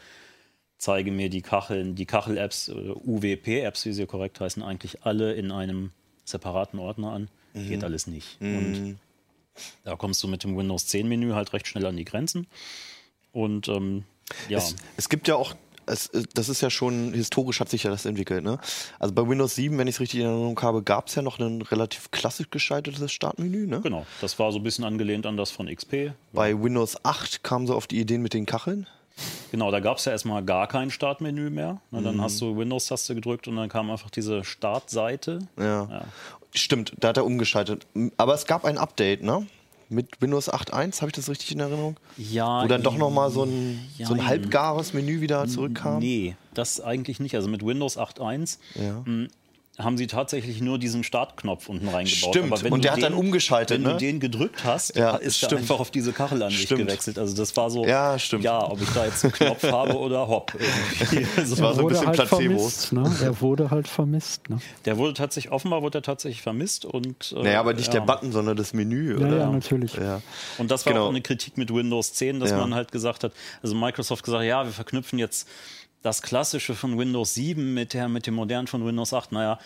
[0.79, 5.51] zeige mir die Kacheln, die Kachel-Apps, äh, UWP-Apps, wie sie korrekt heißen, eigentlich alle in
[5.51, 5.91] einem
[6.25, 7.29] separaten Ordner an.
[7.69, 8.37] Geht alles nicht.
[8.59, 8.99] Und
[9.85, 12.47] da kommst du mit dem Windows 10 Menü halt recht schnell an die Grenzen.
[13.33, 14.05] Und ähm,
[14.49, 15.55] ja, Es, es gibt ja auch,
[15.87, 18.45] es, das ist ja schon, historisch hat sich ja das entwickelt.
[18.45, 18.59] Ne?
[18.99, 21.39] Also bei Windows 7, wenn ich es richtig in Erinnerung habe, gab es ja noch
[21.39, 23.67] ein relativ klassisch gestaltetes Startmenü.
[23.67, 23.81] Ne?
[23.81, 24.07] genau.
[24.21, 26.13] Das war so ein bisschen angelehnt an das von XP.
[26.33, 28.87] Bei Windows 8 kamen so auf die Ideen mit den Kacheln.
[29.53, 31.81] Genau, da gab es ja erstmal gar kein Startmenü mehr.
[31.93, 35.39] Na, dann hast du Windows-Taste gedrückt und dann kam einfach diese Startseite.
[35.57, 35.85] Ja.
[35.89, 36.05] Ja.
[36.55, 37.87] Stimmt, da hat er umgeschaltet.
[38.17, 39.47] Aber es gab ein Update, ne?
[39.89, 41.97] Mit Windows 8.1, habe ich das richtig in Erinnerung?
[42.17, 45.99] Ja, Wo dann doch nochmal so ein, so ein halbgares Menü wieder zurückkam?
[45.99, 47.35] Nee, das eigentlich nicht.
[47.35, 49.05] Also mit Windows 8.1 Ja.
[49.77, 52.31] Haben sie tatsächlich nur diesen Startknopf unten reingebaut.
[52.31, 53.93] Stimmt, Aber wenn und du der hat den, dann umgeschaltet, Wenn ne?
[53.95, 55.63] du den gedrückt hast, Ja, ist er stimmt.
[55.63, 56.83] einfach auf diese Kachelansicht Stimmt.
[56.87, 57.19] gewechselt.
[57.19, 58.45] Also das war so, Ja, stimmt.
[58.45, 60.55] ja, ob ich da jetzt einen Knopf habe oder hopp.
[61.01, 61.27] irgendwie.
[61.37, 62.37] Also war so ein bisschen halt Placebo.
[62.57, 62.93] vermisst.
[62.93, 63.17] Ne?
[63.23, 64.49] Er wurde halt vermisst.
[64.49, 64.59] Ne?
[64.85, 66.85] Der wurde tatsächlich, offenbar wurde er tatsächlich vermisst.
[66.85, 67.95] Und, äh, Naja, aber nicht ja.
[67.95, 69.39] der Button, sondern das Menü, Ja, oder?
[69.39, 69.95] ja, natürlich.
[69.95, 70.23] Ja.
[70.59, 71.07] Und das war Genau.
[71.07, 72.59] auch eine Kritik mit Windows 10, dass Ja.
[72.59, 75.49] man halt gesagt hat, also Microsoft gesagt, ja, wir verknüpfen jetzt
[76.05, 79.33] das Klassische von Windows 7 mit, der, mit dem modernen von Windows 8.
[79.33, 79.59] Naja,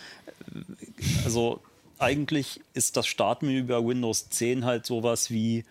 [1.25, 1.59] also
[1.97, 5.65] eigentlich ist das Startmenü bei Windows 10 halt sowas wie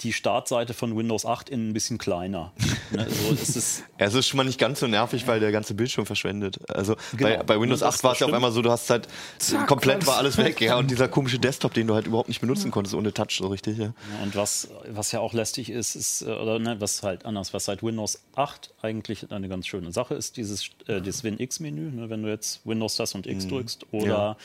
[0.00, 2.52] die Startseite von Windows 8 in ein bisschen kleiner.
[2.90, 5.52] Ne, also es ist, Ja, es ist schon mal nicht ganz so nervig, weil der
[5.52, 6.58] ganze Bildschirm verschwendet.
[6.70, 7.44] Also bei, Genau.
[7.44, 9.96] bei Windows Das- 8 war es ja auf einmal so, du hast halt Zack, komplett
[9.96, 10.06] alles.
[10.06, 10.76] war alles weg, ja.
[10.76, 13.78] Und dieser komische Desktop, den du halt überhaupt nicht benutzen konntest ohne Touch so richtig,
[13.78, 13.84] ja.
[13.86, 13.92] Ja,
[14.22, 17.64] Und was, was ja auch lästig ist, ist, äh, oder ne, was halt anders, was
[17.64, 22.22] seit Windows 8 eigentlich eine ganz schöne Sache ist, dieses äh, das Win-X-Menü, ne, wenn
[22.22, 24.36] du jetzt Windows das und X drückst oder Ja.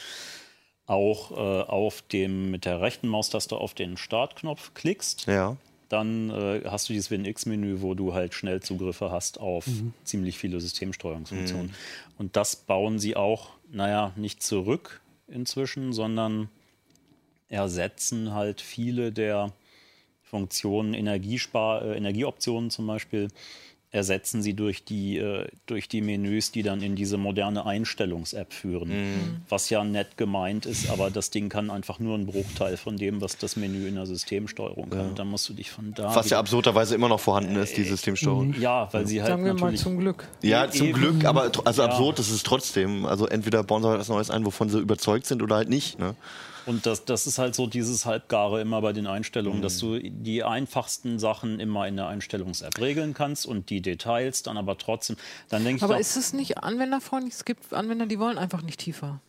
[0.91, 1.35] Auch äh,
[1.69, 5.55] auf dem mit der rechten Maustaste auf den Startknopf klickst, Ja.
[5.89, 9.65] dann äh, hast du dieses Win-X-Menü, wo du halt Schnellzugriffe hast auf
[10.03, 11.73] ziemlich viele Systemsteuerungsfunktionen.
[12.17, 16.49] Und das bauen sie auch, naja, nicht zurück inzwischen, sondern
[17.47, 19.51] ersetzen halt viele der
[20.23, 23.27] Funktionen, Energiespar, äh, Energieoptionen zum Beispiel,
[23.93, 29.43] ersetzen sie durch die, äh, durch die Menüs, die dann in diese moderne Einstellungs-App führen.
[29.49, 33.19] Was ja nett gemeint ist, aber das Ding kann einfach nur einen Bruchteil von dem,
[33.21, 35.15] was das Menü in der Systemsteuerung kann.
[35.15, 36.15] Da musst du dich von da.
[36.15, 38.55] Was ja absurderweise immer noch vorhanden ist, die Systemsteuerung.
[38.59, 39.81] ja, weil sie halt Sagen wir mal natürlich.
[39.81, 40.25] zum Glück.
[40.41, 40.97] Ja, E- zum eben.
[40.99, 41.89] Glück, aber also Ja.
[41.89, 43.05] absurd ist es trotzdem.
[43.05, 45.99] Also entweder bauen sie halt was Neues ein, wovon sie überzeugt sind oder halt nicht.
[45.99, 46.15] Ne?
[46.65, 50.43] Und das, das ist halt so dieses Halbgare immer bei den Einstellungen, dass du die
[50.43, 55.17] einfachsten Sachen immer in der Einstellungs-App regeln kannst und die Details dann aber trotzdem.
[55.49, 57.33] Dann denke ich Aber doch, ist es nicht anwenderfreundlich?
[57.33, 59.19] Es gibt Anwender, die wollen einfach nicht tiefer.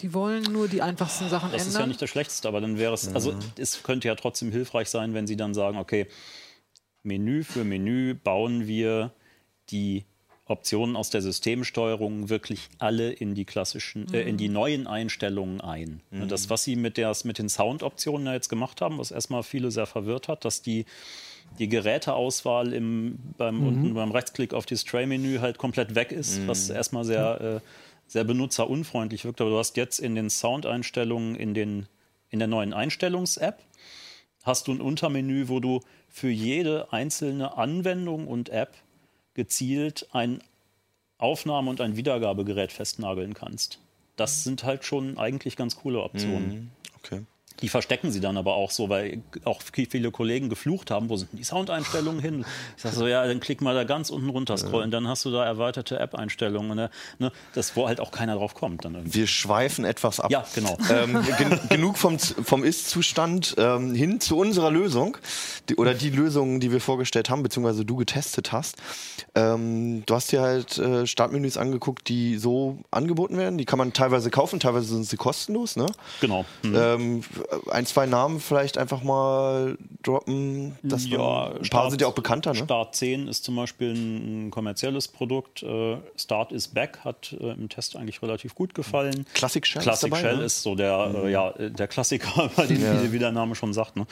[0.00, 1.88] Die wollen nur die einfachsten Sachen das ist ja ändern.
[1.88, 5.26] nicht das Schlechteste, aber dann wäre es, also es könnte ja trotzdem hilfreich sein, wenn
[5.26, 6.06] sie dann sagen, okay,
[7.02, 9.12] Menü für Menü bauen wir
[9.70, 10.04] die
[10.46, 16.00] Optionen aus der Systemsteuerung wirklich alle in die klassischen, äh, in die neuen Einstellungen ein.
[16.28, 19.70] Das, was sie mit, der, mit den Sound-Optionen ja jetzt gemacht haben, was erstmal viele
[19.70, 20.86] sehr verwirrt hat, dass die
[21.58, 26.68] die Geräteauswahl im, beim, unten beim Rechtsklick auf das Tray-Menü halt komplett weg ist, was
[26.70, 27.60] erstmal sehr, äh,
[28.06, 29.40] sehr benutzerunfreundlich wirkt.
[29.40, 31.86] Aber du hast jetzt in den Sound-Einstellungen, in, den,
[32.30, 33.62] in der neuen Einstellungs-App,
[34.42, 38.76] hast du ein Untermenü, wo du für jede einzelne Anwendung und App
[39.36, 40.42] gezielt ein
[41.18, 43.78] Aufnahme- und ein Wiedergabegerät festnageln kannst.
[44.16, 46.72] Das sind halt schon eigentlich ganz coole Optionen.
[46.98, 47.20] Okay.
[47.60, 51.32] Die verstecken sie dann aber auch so, weil auch viele Kollegen geflucht haben, wo sind
[51.32, 52.44] denn die Soundeinstellungen hin?
[52.76, 55.30] Ich sage so, ja, dann klick mal da ganz unten runter scrollen, dann hast du
[55.30, 56.76] da erweiterte App-Einstellungen.
[56.76, 56.90] Ne?
[57.18, 57.32] Ne?
[57.54, 58.84] Das, wo halt auch keiner drauf kommt.
[58.84, 59.20] Dann irgendwie.
[59.20, 60.30] Wir schweifen etwas ab.
[60.30, 60.76] Ja, genau.
[60.90, 65.16] Ähm, gen genug vom, vom Ist-Zustand ähm, hin zu unserer Lösung
[65.68, 68.76] die, oder die Lösung, die wir vorgestellt haben, beziehungsweise du getestet hast.
[69.34, 73.58] Ähm, du hast dir halt äh, Startmenüs angeguckt, die so angeboten werden.
[73.58, 75.76] Die kann man teilweise kaufen, teilweise sind sie kostenlos.
[75.76, 75.86] Ne?
[76.20, 76.44] Genau.
[76.62, 77.22] Hm.
[77.70, 80.76] Ein, zwei Namen vielleicht einfach mal droppen.
[80.82, 82.52] Dass man, ein paar sind ja auch bekannter.
[82.52, 82.64] Ne?
[82.64, 85.62] Start 10 ist zum Beispiel ein, kommerzielles Produkt.
[85.62, 89.26] Äh, Start is Back hat äh, im Test eigentlich relativ gut gefallen.
[89.34, 90.44] Classic Shell ist Classic dabei, Shell ne?
[90.44, 93.72] ist so der, äh, ja, äh, der Klassiker, bei dem, wie, wie der Name schon
[93.72, 93.96] sagt.
[93.96, 94.06] Ne?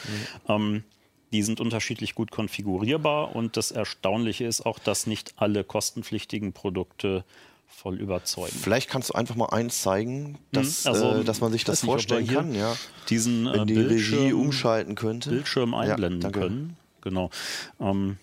[0.48, 0.84] Ähm,
[1.32, 7.24] die sind unterschiedlich gut konfigurierbar und das Erstaunliche ist auch, dass nicht alle kostenpflichtigen Produkte
[7.74, 8.56] voll überzeugen.
[8.58, 11.82] Vielleicht kannst du einfach mal eins zeigen, dass, Also, äh, dass man sich ich das
[11.82, 12.54] nicht, vorstellen kann.
[12.54, 12.76] Ja.
[13.10, 15.30] Diesen äh, Wenn die Regie Bildschirm, umschalten könnte.
[15.30, 16.40] Bildschirm Ja, einblenden danke.
[16.40, 16.76] können.
[17.02, 17.30] Genau.
[17.80, 18.16] Ähm,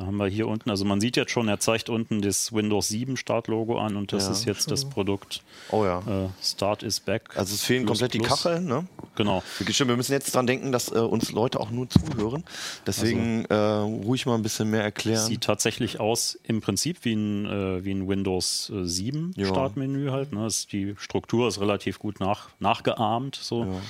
[0.00, 2.88] da haben wir hier unten, also man sieht jetzt schon, er zeigt unten das Windows
[2.88, 4.32] 7 Startlogo an und das Ja.
[4.32, 5.98] ist jetzt das Produkt Oh ja.
[6.00, 7.36] äh, Start is Back.
[7.36, 8.42] Also es fehlen Plus, komplett die plus.
[8.42, 8.86] Kacheln, ne?
[9.16, 9.42] Genau.
[9.68, 12.44] Stimmt, wir müssen jetzt dran denken, dass äh, uns Leute auch nur zuhören.
[12.86, 15.26] Deswegen äh, ruhig mal ein bisschen mehr erklären.
[15.26, 19.46] Sieht tatsächlich aus im Prinzip wie ein, äh, wie ein Windows äh, 7 Ja.
[19.46, 20.32] Startmenü halt.
[20.32, 20.46] Ne?
[20.46, 23.34] Ist, die Struktur ist relativ gut nach, nachgeahmt.
[23.36, 23.64] So.
[23.64, 23.80] ja.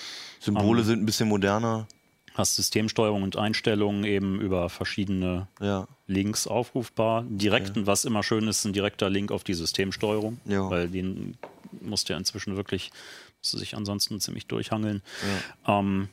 [0.41, 1.87] Symbole sind ein bisschen moderner.
[2.41, 5.87] Hast Systemsteuerung und Einstellungen eben über verschiedene Ja.
[6.07, 7.25] Links aufrufbar.
[7.29, 10.71] Direkten, was immer schön ist, ein direkter Link auf die Systemsteuerung, Ja.
[10.71, 11.37] weil den
[11.83, 12.93] musst du ja inzwischen wirklich,
[13.43, 15.03] musst du sich ansonsten ziemlich durchhangeln.
[15.69, 16.09] Ähm,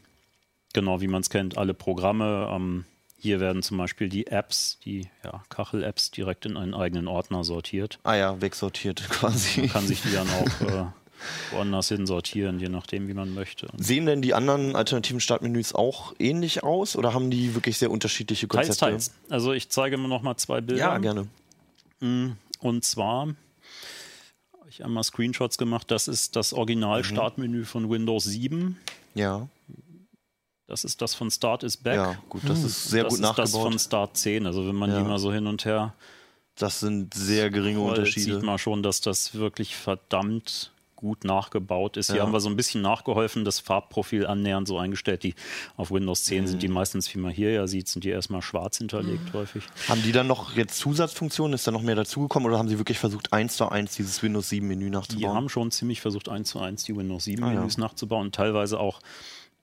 [0.74, 2.50] genau, wie man es kennt, alle Programme.
[2.52, 2.84] Ähm,
[3.18, 8.00] hier werden zum Beispiel die Apps, die ja, Kachel-Apps direkt in einen eigenen Ordner sortiert.
[8.04, 9.62] Ah ja, wegsortiert quasi.
[9.62, 10.86] Man kann sich die dann auch äh,
[11.52, 13.68] woanders hin sortieren, je nachdem, wie man möchte.
[13.78, 18.48] Sehen denn die anderen alternativen Startmenüs auch ähnlich aus oder haben die wirklich sehr unterschiedliche
[18.48, 18.78] Konzepte?
[18.80, 19.18] Teils, teils.
[19.30, 20.80] Also ich zeige mir noch mal zwei Bilder.
[20.82, 21.28] Ja, gerne.
[22.00, 23.22] Und zwar
[24.60, 25.90] habe ich einmal Screenshots gemacht.
[25.92, 28.78] Das ist das Original-Startmenü von Windows 7.
[29.16, 29.48] Ja.
[30.68, 31.96] Das ist das von Start is Back.
[31.96, 33.62] Ja, gut, das ist sehr das gut ist das nachgebaut.
[33.72, 34.46] von Start 10.
[34.46, 34.98] Also wenn man Ja.
[35.00, 35.94] die mal so hin und her
[36.56, 38.34] Das sind sehr geringe Unterschiede.
[38.36, 42.08] sieht man schon, dass das wirklich verdammt gut nachgebaut ist.
[42.08, 42.24] Hier Ja.
[42.24, 45.24] haben wir so ein bisschen nachgeholfen, das Farbprofil annähernd so eingestellt.
[45.24, 45.34] Die
[45.78, 46.48] auf Windows 10 Mhm.
[46.48, 49.64] sind die meistens, wie man hier ja sieht, sind die erstmal schwarz hinterlegt häufig.
[49.88, 51.54] Haben die dann noch jetzt Zusatzfunktionen?
[51.54, 54.50] Ist da noch mehr dazugekommen oder haben sie wirklich versucht, eins zu eins dieses Windows
[54.50, 55.34] 7 Menü Die nachzubauen?
[55.36, 57.60] haben schon ziemlich versucht, eins zu eins die Windows 7 Ah, ja.
[57.60, 58.32] Menüs nachzubauen.
[58.34, 59.00] Teilweise auch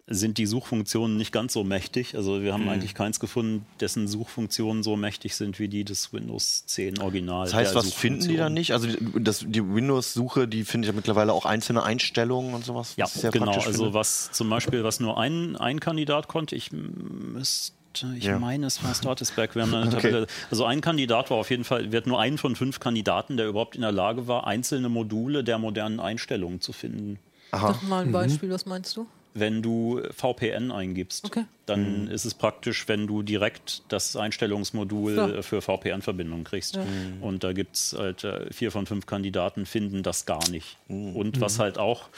[0.07, 2.15] sind die Suchfunktionen nicht ganz so mächtig.
[2.15, 2.55] Also wir Mhm.
[2.55, 7.45] haben eigentlich keins gefunden, dessen Suchfunktionen so mächtig sind wie die des Windows 10 Original.
[7.47, 8.73] das heißt, was finden die da nicht?
[8.73, 12.95] Also die, das, die Windows-Suche, die findet ja mittlerweile auch einzelne Einstellungen und sowas.
[12.97, 13.53] Ja, genau.
[13.53, 13.95] Also finde.
[13.95, 17.73] was zum Beispiel, was nur ein, ein Kandidat konnte, ich müsste,
[18.19, 18.39] ich Ja.
[18.39, 19.55] meine, es war Statusback.
[19.55, 20.27] Wir haben Okay.
[20.51, 23.49] Also ein Kandidat war auf jeden Fall, wir hatten nur einen von fünf Kandidaten, der
[23.49, 27.19] überhaupt in der Lage war, einzelne Module der modernen Einstellungen zu finden.
[27.53, 27.73] Aha.
[27.75, 29.07] Sag mal ein Beispiel, was meinst du?
[29.37, 31.45] Wenn du VPN eingibst, Okay.
[31.67, 36.77] dann ist es praktisch, wenn du direkt das Einstellungsmodul äh, für VPN-Verbindungen kriegst.
[36.77, 36.85] Ja.
[37.21, 40.77] Und da gibt es halt äh, vier von fünf Kandidaten finden das gar nicht.
[40.87, 41.17] Mhm.
[41.17, 42.09] Und was halt auch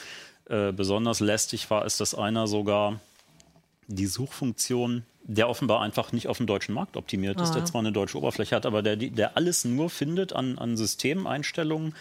[0.49, 2.99] äh, besonders lästig war, ist, dass einer sogar
[3.87, 7.55] die Suchfunktion, der offenbar einfach nicht auf dem deutschen Markt optimiert ist, Ah.
[7.55, 11.95] der zwar eine deutsche Oberfläche hat, aber der, der alles nur findet an, an Systemeinstellungen,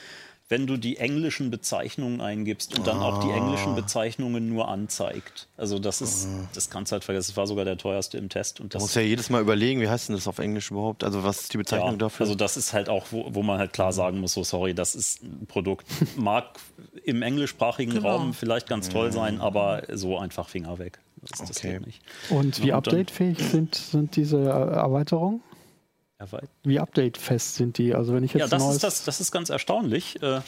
[0.49, 5.49] wenn du die englischen Bezeichnungen eingibst und dann auch die englischen Bezeichnungen nur anzeigt.
[5.57, 7.32] Also das ist, das kannst du halt vergessen.
[7.32, 8.61] Das war sogar der teuerste im Test.
[8.61, 11.03] Und das muss ja jedes Mal überlegen, wie heißt denn das auf Englisch überhaupt?
[11.03, 12.24] Also was ist die Bezeichnung ja, dafür?
[12.24, 14.94] Also das ist halt auch, wo, wo man halt klar sagen muss, so sorry, das
[14.94, 15.86] ist ein Produkt,
[16.16, 16.61] mag
[17.05, 18.16] im englischsprachigen Genau.
[18.16, 21.01] Raum vielleicht ganz toll sein, aber so einfach Finger weg.
[21.22, 21.72] Das, das Okay.
[21.72, 22.03] geht nicht.
[22.28, 25.40] Und wie updatefähig sind, sind diese Erweiterungen?
[26.62, 27.95] Wie updatefest sind die?
[27.95, 30.21] Also wenn ich jetzt Ja, das neues ist, das, das ist ganz erstaunlich.
[30.23, 30.41] Äh,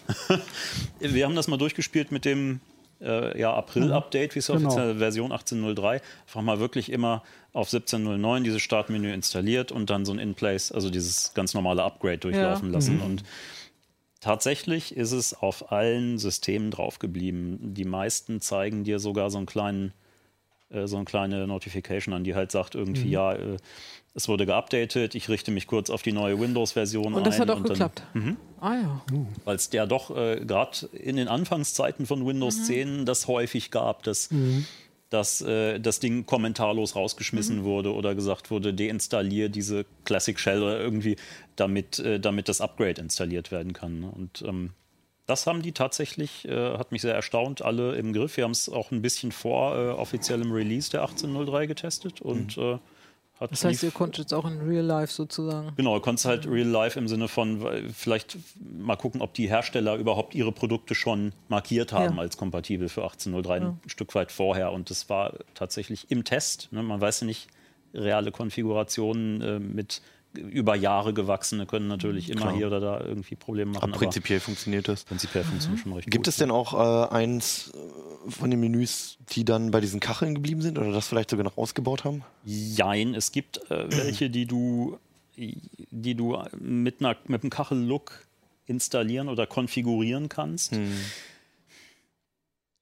[1.00, 2.60] Wir haben das mal durchgespielt mit dem
[3.00, 4.68] äh, ja, April-Update, wie es Genau.
[4.70, 6.00] offiziell Version 18.03.
[6.26, 10.90] Einfach mal wirklich immer auf 17.09 dieses Startmenü installiert und dann so ein In-Place, also
[10.90, 12.74] dieses ganz normale Upgrade durchlaufen Ja.
[12.78, 13.00] lassen.
[13.00, 13.22] Und
[14.20, 17.74] tatsächlich ist es auf allen Systemen drauf geblieben.
[17.74, 19.92] Die meisten zeigen dir sogar so einen kleinen
[20.70, 23.56] äh, so eine kleine Notification an, die halt sagt irgendwie, ja, äh,
[24.14, 27.14] es wurde geupdatet, ich richte mich kurz auf die neue Windows-Version ein.
[27.14, 28.02] Und das hat auch geklappt.
[28.60, 29.02] Ah ja.
[29.44, 34.02] weil es der doch äh, gerade in den Anfangszeiten von Windows 10 das häufig gab,
[34.02, 34.28] dass,
[35.10, 40.80] dass äh, das Ding kommentarlos rausgeschmissen wurde oder gesagt wurde, deinstallier diese Classic Shell oder
[40.80, 41.14] irgendwie,
[41.54, 44.00] damit, äh, damit das Upgrade installiert werden kann.
[44.00, 44.10] ne?
[44.10, 44.70] Und ähm,
[45.28, 48.36] das haben die tatsächlich, äh, hat mich sehr erstaunt, alle im Griff.
[48.38, 52.78] Wir haben es auch ein bisschen vor äh, offiziellem Release der 1803 getestet und äh,
[53.38, 55.72] hat Das heißt, ihr konntet jetzt auch in Real Life sozusagen.
[55.76, 57.64] Genau, du konntest halt real life im Sinne von
[57.94, 62.22] vielleicht mal gucken, ob die Hersteller überhaupt ihre Produkte schon markiert haben Ja.
[62.22, 64.72] als kompatibel für 1803 ein Stück weit vorher.
[64.72, 66.68] Und das war tatsächlich im Test.
[66.72, 66.82] Ne?
[66.82, 67.46] Man weiß ja nicht,
[67.94, 70.02] reale Konfigurationen äh, mit
[70.34, 72.56] über Jahre gewachsene können natürlich immer Klar.
[72.56, 73.90] hier oder da irgendwie Probleme machen.
[73.90, 75.04] Aber prinzipiell funktioniert das.
[75.04, 76.28] prinzipiell funktioniert schon recht Gibt gut.
[76.28, 80.62] es denn auch äh, eins äh, von den Menüs, die dann bei diesen Kacheln geblieben
[80.62, 82.24] sind oder das vielleicht sogar noch ausgebaut haben?
[82.44, 84.98] Jein, es gibt äh, welche, die du,
[85.36, 88.26] die du mit, einer, mit einem Kachel-Look
[88.66, 90.76] installieren oder konfigurieren kannst.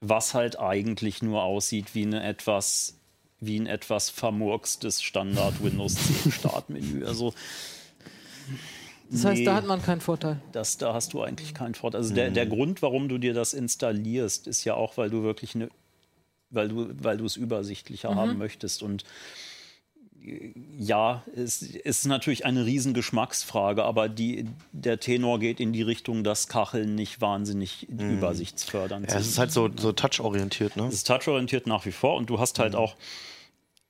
[0.00, 2.95] Was halt eigentlich nur aussieht wie eine etwas
[3.40, 7.04] wie ein etwas vermurkstes Standard Windows 10 Startmenü.
[7.04, 7.34] Also
[9.10, 10.40] Das heißt, nee, da hat man keinen Vorteil.
[10.52, 12.00] das, da hast du eigentlich keinen Vorteil.
[12.00, 15.54] Also der, der Grund, warum du dir das installierst, ist ja auch, weil du wirklich
[15.54, 15.68] eine,
[16.50, 18.82] weil du, weil du es übersichtlicher haben möchtest.
[18.82, 19.04] Und
[20.78, 26.24] ja, es ist natürlich eine riesen Geschmacksfrage, aber die, der Tenor geht in die Richtung,
[26.24, 30.86] dass Kacheln nicht wahnsinnig übersichtsfördernd Ja, es ist halt so, so touch-orientiert, ne?
[30.88, 32.96] es ist touchorientiert nach wie vor und du hast halt auch,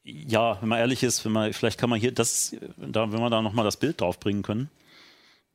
[0.04, 3.30] ja, wenn man ehrlich ist, wenn man, vielleicht kann man hier, das, da, wenn wir
[3.30, 4.70] da nochmal das Bild draufbringen können.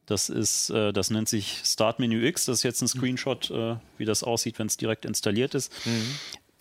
[0.08, 2.46] Das ist, äh, das nennt sich Startmenü X.
[2.46, 5.72] Das ist jetzt ein Screenshot, äh, wie das aussieht, wenn es direkt installiert ist.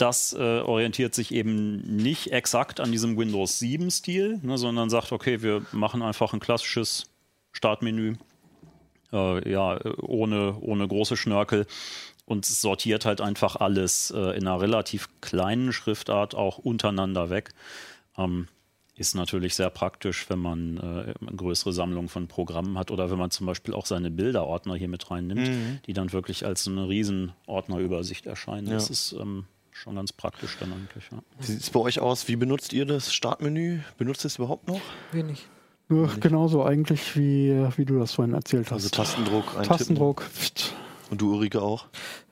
[0.01, 5.43] Das äh, orientiert sich eben nicht exakt an diesem Windows 7-Stil, ne, sondern sagt, okay,
[5.43, 7.11] wir machen einfach ein klassisches
[7.53, 8.15] Startmenü,
[9.13, 11.67] äh, ja, ohne, ohne große Schnörkel
[12.25, 17.51] und sortiert halt einfach alles äh, in einer relativ kleinen Schriftart auch untereinander weg.
[18.17, 18.49] Ähm,
[18.97, 23.19] ist natürlich sehr praktisch, wenn man äh, eine größere Sammlung von Programmen hat oder wenn
[23.19, 25.81] man zum Beispiel auch seine Bilderordner hier mit reinnimmt, mhm.
[25.85, 28.69] die dann wirklich als eine riesen Ordnerübersicht erscheinen.
[28.69, 28.75] Ja.
[28.75, 31.05] Das ist ähm, schon ganz praktisch dann eigentlich.
[31.11, 31.19] Ja.
[31.39, 32.29] Wie sieht es bei euch aus?
[32.29, 33.81] Wie benutzt ihr das Startmenü?
[33.99, 34.81] Benutzt ihr es überhaupt noch?
[35.13, 35.47] Wenig.
[35.89, 38.99] Ja, genauso eigentlich, wie, wie du das vorhin erzählt also hast.
[38.99, 39.69] Also Tastendruck, eintippen.
[39.69, 40.25] Tastendruck.
[41.11, 41.87] Und du, Ulrike, auch?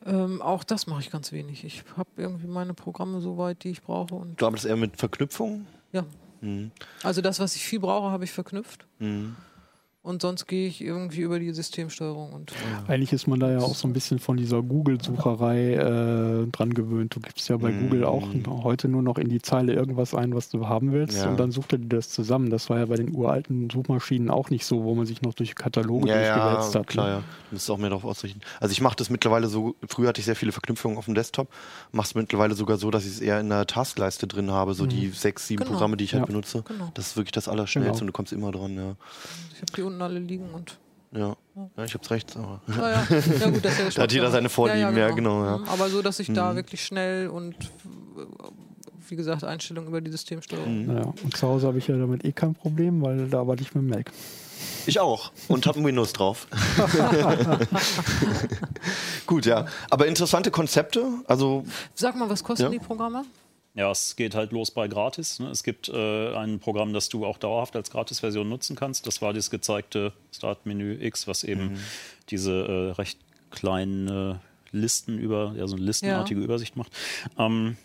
[0.06, 1.64] Ähm, auch das mache ich ganz wenig.
[1.64, 4.14] Ich habe irgendwie meine Programme so weit, die ich brauche.
[4.14, 5.66] Und du arbeitest eher mit Verknüpfungen?
[5.92, 6.04] Ja.
[6.40, 6.70] Mhm.
[7.02, 8.86] Also das, was ich viel brauche, habe ich verknüpft.
[9.00, 9.34] Mhm.
[10.08, 12.32] Und sonst gehe ich irgendwie über die Systemsteuerung.
[12.32, 12.54] Und
[12.86, 17.14] Eigentlich ist man da ja auch so ein bisschen von dieser Google-Sucherei äh, dran gewöhnt.
[17.14, 17.80] Du gibst ja bei mm.
[17.82, 18.26] Google auch
[18.62, 21.18] heute nur noch in die Zeile irgendwas ein, was du haben willst.
[21.18, 21.28] Ja.
[21.28, 22.48] Und dann sucht er dir das zusammen.
[22.48, 25.54] Das war ja bei den uralten Suchmaschinen auch nicht so, wo man sich noch durch
[25.54, 26.86] Kataloge ja, durchgewälzt ja, hat.
[26.86, 27.12] Klar, ne?
[27.12, 27.18] ja.
[27.50, 28.40] Du musst auch mehr darauf ausrichten.
[28.60, 31.48] Also ich mache das mittlerweile so, früher hatte ich sehr viele Verknüpfungen auf dem Desktop,
[31.92, 34.84] mache es mittlerweile sogar so, dass ich es eher in der Taskleiste drin habe, so
[34.84, 34.88] mhm.
[34.88, 35.72] die sechs, sieben genau.
[35.72, 36.62] Programme, die ich halt benutze.
[36.66, 36.90] Genau.
[36.94, 38.00] Das ist wirklich das Allerschnellste genau.
[38.00, 38.96] und du kommst immer dran, ja.
[39.58, 40.78] Ich habe die unten alle liegen und
[41.12, 41.36] ja.
[41.76, 42.60] ja, ich hab's rechts, aber.
[42.68, 43.06] Ah, ja.
[43.40, 45.42] ja, gut, das ist ja da hat jeder seine Vorlieben, ja, genau.
[45.42, 45.68] genau mhm.
[45.68, 46.34] Aber so, dass ich mhm.
[46.34, 47.56] da wirklich schnell und
[49.08, 50.84] wie gesagt, Einstellungen über die Systemsteuerung.
[50.84, 50.96] Mhm.
[50.96, 53.74] Ja, und zu Hause habe ich ja damit eh kein Problem, weil da arbeite ich
[53.74, 54.12] mit dem Mac.
[54.86, 56.46] Ich auch und habe Windows drauf.
[59.26, 59.66] Gut, ja.
[59.90, 61.04] Aber interessante Konzepte.
[61.26, 63.24] Also Sag mal, was kosten die Programme?
[63.78, 65.38] Ja, es geht halt los bei gratis.
[65.38, 65.50] Ne?
[65.50, 69.06] Es gibt äh, ein Programm, das du auch dauerhaft als Gratis-Version nutzen kannst.
[69.06, 71.78] Das war das gezeigte Startmenü X, was eben mhm.
[72.28, 73.20] diese äh, recht
[73.52, 74.34] kleinen äh,
[74.72, 76.44] Listen über, ja, so eine listenartige ja.
[76.44, 76.90] Übersicht macht.
[77.38, 77.76] Ähm,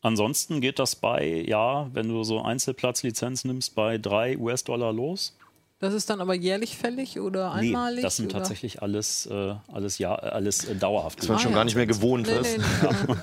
[0.00, 5.36] ansonsten geht das bei, ja, wenn du so Einzelplatzlizenz nimmst, bei drei US-Dollar los.
[5.80, 7.96] Das ist dann aber jährlich fällig oder einmalig?
[7.96, 8.38] Nee, das sind oder?
[8.38, 11.18] tatsächlich alles, äh, alles, ja, alles äh, dauerhaft.
[11.18, 11.58] Das man ah, schon ja.
[11.58, 12.56] gar nicht mehr gewohnt nee, ist.
[12.56, 12.64] Nee,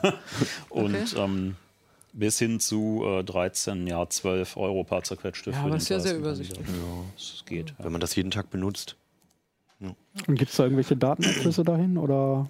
[0.04, 0.12] nee.
[0.70, 1.06] Und okay.
[1.18, 1.56] ähm,
[2.14, 5.52] bis hin zu äh, 13, ja 12 Euro paar zerquetschte.
[5.52, 6.68] Ja, aber das ist ja sehr übersichtlich.
[6.68, 7.70] Ja, es geht.
[7.70, 7.86] Ja.
[7.86, 8.96] Wenn man das jeden Tag benutzt.
[9.80, 9.96] Ja.
[10.28, 12.50] Und gibt es da irgendwelche Datenabschlüsse dahin oder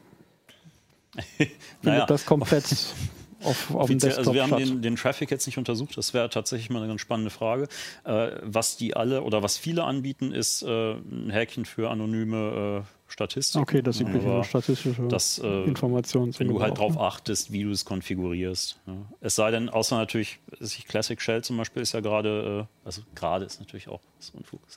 [1.81, 2.65] naja, das komplett
[3.43, 6.29] auf, auf dem Desktop Also wir haben den, den, Traffic jetzt nicht untersucht, das wäre
[6.29, 7.67] tatsächlich mal eine ganz spannende Frage.
[8.03, 13.00] Äh, was die alle oder was viele anbieten, ist äh, ein Häkchen für anonyme äh,
[13.11, 13.61] Statistik.
[13.61, 16.37] Okay, das übliche ja, statistische das, äh, Informationen.
[16.37, 18.79] Wenn du halt darauf achtest, wie du es konfigurierst.
[18.87, 18.93] Ja.
[19.19, 20.39] Es sei denn, außer natürlich,
[20.87, 24.01] Classic Shell zum Beispiel ist ja gerade, äh, also gerade ist natürlich auch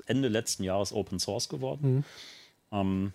[0.07, 1.97] Ende letzten Jahres Open Source geworden.
[1.97, 2.05] Mhm.
[2.73, 3.13] Ähm,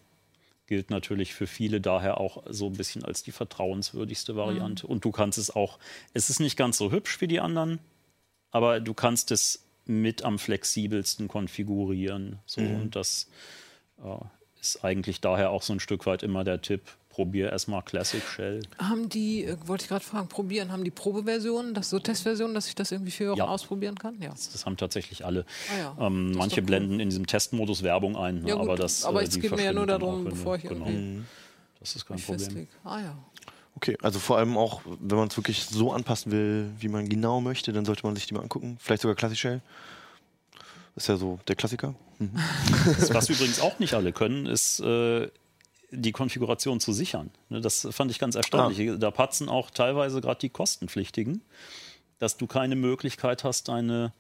[0.68, 4.86] gilt natürlich für viele daher auch so ein bisschen als die vertrauenswürdigste Variante.
[4.86, 4.92] Mhm.
[4.92, 5.80] Und du kannst es auch,
[6.14, 7.80] es ist nicht ganz so hübsch wie die anderen,
[8.52, 12.38] aber du kannst es mit am flexibelsten konfigurieren.
[12.46, 12.82] So, mhm.
[12.82, 13.28] Und das
[13.98, 14.18] äh,
[14.62, 18.62] ist eigentlich daher auch so ein Stück weit immer der Tipp, probier erstmal Classic Shell.
[18.78, 22.68] Haben die, äh, wollte ich gerade fragen, probieren, haben die Probeversionen, das so Testversionen, dass
[22.68, 23.46] ich das irgendwie vier Wochen ja.
[23.46, 24.22] ausprobieren kann?
[24.22, 24.30] Ja.
[24.30, 25.46] Das, das haben tatsächlich alle.
[25.74, 26.08] Ah, ja.
[26.08, 27.02] ähm, manche blenden cool.
[27.02, 29.88] in diesem Testmodus Werbung ein, ja, aber das Aber äh, es geht mir ja nur
[29.88, 30.86] darum, bevor ich genau.
[30.86, 31.04] irgendwie.
[31.04, 31.26] Mhm.
[31.80, 32.40] Das ist kein Problem.
[32.40, 32.68] Festlege.
[32.84, 33.18] Ah ja.
[33.76, 37.40] Okay, also vor allem auch, wenn man es wirklich so anpassen will, wie man genau
[37.40, 38.78] möchte, dann sollte man sich die mal angucken.
[38.80, 39.62] Vielleicht sogar Classic Shell.
[41.00, 41.96] Ist ja so der Klassiker.
[42.18, 42.32] Mhm.
[43.14, 45.30] Was übrigens auch nicht alle können, ist äh,
[45.92, 47.32] die Konfiguration zu sichern.
[47.48, 48.90] Ne, das fand ich ganz erstaunlich.
[48.90, 48.98] Ah.
[48.98, 51.42] Da patzen auch teilweise gerade die Kostenpflichtigen,
[52.20, 54.12] dass du keine Möglichkeit hast, deine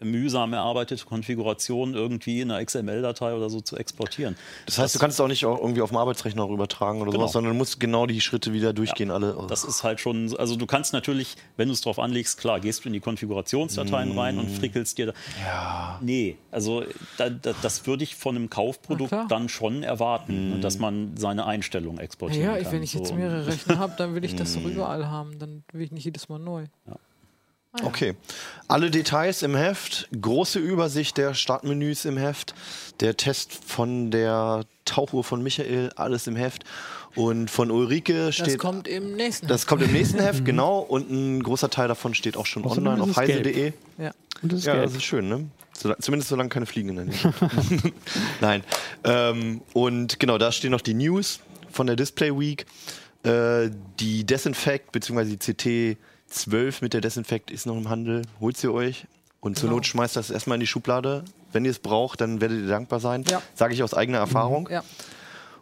[0.00, 4.36] mühsam erarbeitete Konfiguration irgendwie in einer XML-Datei oder so zu exportieren.
[4.66, 7.00] Das heißt, das du kannst es auch nicht auch irgendwie auf dem Arbeitsrechner auch übertragen
[7.00, 7.22] oder genau.
[7.22, 9.36] sowas, sondern du musst genau die Schritte wieder durchgehen, ja, alle.
[9.36, 9.46] Oh.
[9.46, 12.84] Das ist halt schon, also du kannst natürlich, wenn du es drauf anlegst, klar, gehst
[12.84, 14.18] du in die Konfigurationsdateien mm.
[14.18, 15.12] rein und frickelst dir da.
[15.44, 15.98] Ja.
[16.00, 16.84] Nee, also
[17.16, 20.60] da, da, das würde ich von einem Kaufprodukt dann schon erwarten, mm.
[20.60, 22.44] dass man seine Einstellungen exportiert.
[22.44, 22.72] Ja, kann.
[22.72, 24.68] wenn ich jetzt mehrere Rechner habe, dann will ich das doch mm.
[24.68, 25.40] überall haben.
[25.40, 26.66] Dann will ich nicht jedes Mal neu.
[26.86, 26.96] Ja.
[27.82, 28.14] Okay.
[28.66, 32.54] Alle Details im Heft, große Übersicht der Startmenüs im Heft,
[33.00, 36.64] der Test von der Tauchuhr von Michael, alles im Heft.
[37.14, 38.46] Und von Ulrike steht.
[38.46, 39.50] Das kommt im nächsten Heft.
[39.50, 40.78] Das kommt im nächsten Heft, genau.
[40.78, 43.72] Und ein großer Teil davon steht auch schon Außerdem online auf heise.de.
[43.98, 44.12] Ja,
[44.42, 45.46] und das ist, ja das ist schön, ne?
[45.76, 47.34] So, zumindest solange keine Fliegen in der Nähe.
[48.40, 48.62] Nein.
[49.04, 51.40] Ähm, und genau, da stehen noch die News
[51.70, 52.66] von der Display Week.
[53.24, 55.36] Äh, die Desinfect bzw.
[55.36, 55.98] die CT
[56.28, 58.22] 12 mit der Desinfekt ist noch im Handel.
[58.40, 59.06] Holt sie euch.
[59.40, 59.60] Und genau.
[59.60, 61.24] zur Not schmeißt das erstmal in die Schublade.
[61.52, 63.24] Wenn ihr es braucht, dann werdet ihr dankbar sein.
[63.30, 63.40] Ja.
[63.54, 64.68] Sage ich aus eigener Erfahrung.
[64.70, 64.82] Ja.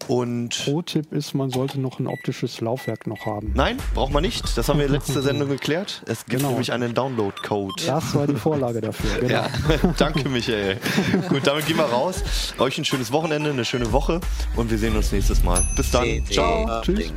[0.09, 3.53] Und Pro-Tipp ist, man sollte noch ein optisches Laufwerk noch haben.
[3.55, 4.57] Nein, braucht man nicht.
[4.57, 6.03] Das haben wir letzte Sendung geklärt.
[6.07, 6.51] Es gibt genau.
[6.51, 7.83] nämlich einen Download-Code.
[7.87, 9.07] Das war die Vorlage dafür.
[9.21, 9.33] Genau.
[9.33, 9.49] Ja.
[9.99, 10.79] Danke, Michael.
[11.29, 12.23] Gut, damit gehen wir raus.
[12.59, 14.21] Euch ein schönes Wochenende, eine schöne Woche
[14.57, 15.67] und wir sehen uns nächstes Mal.
[15.75, 16.25] Bis dann.
[16.27, 16.83] Ciao.
[16.83, 17.13] Tschüss.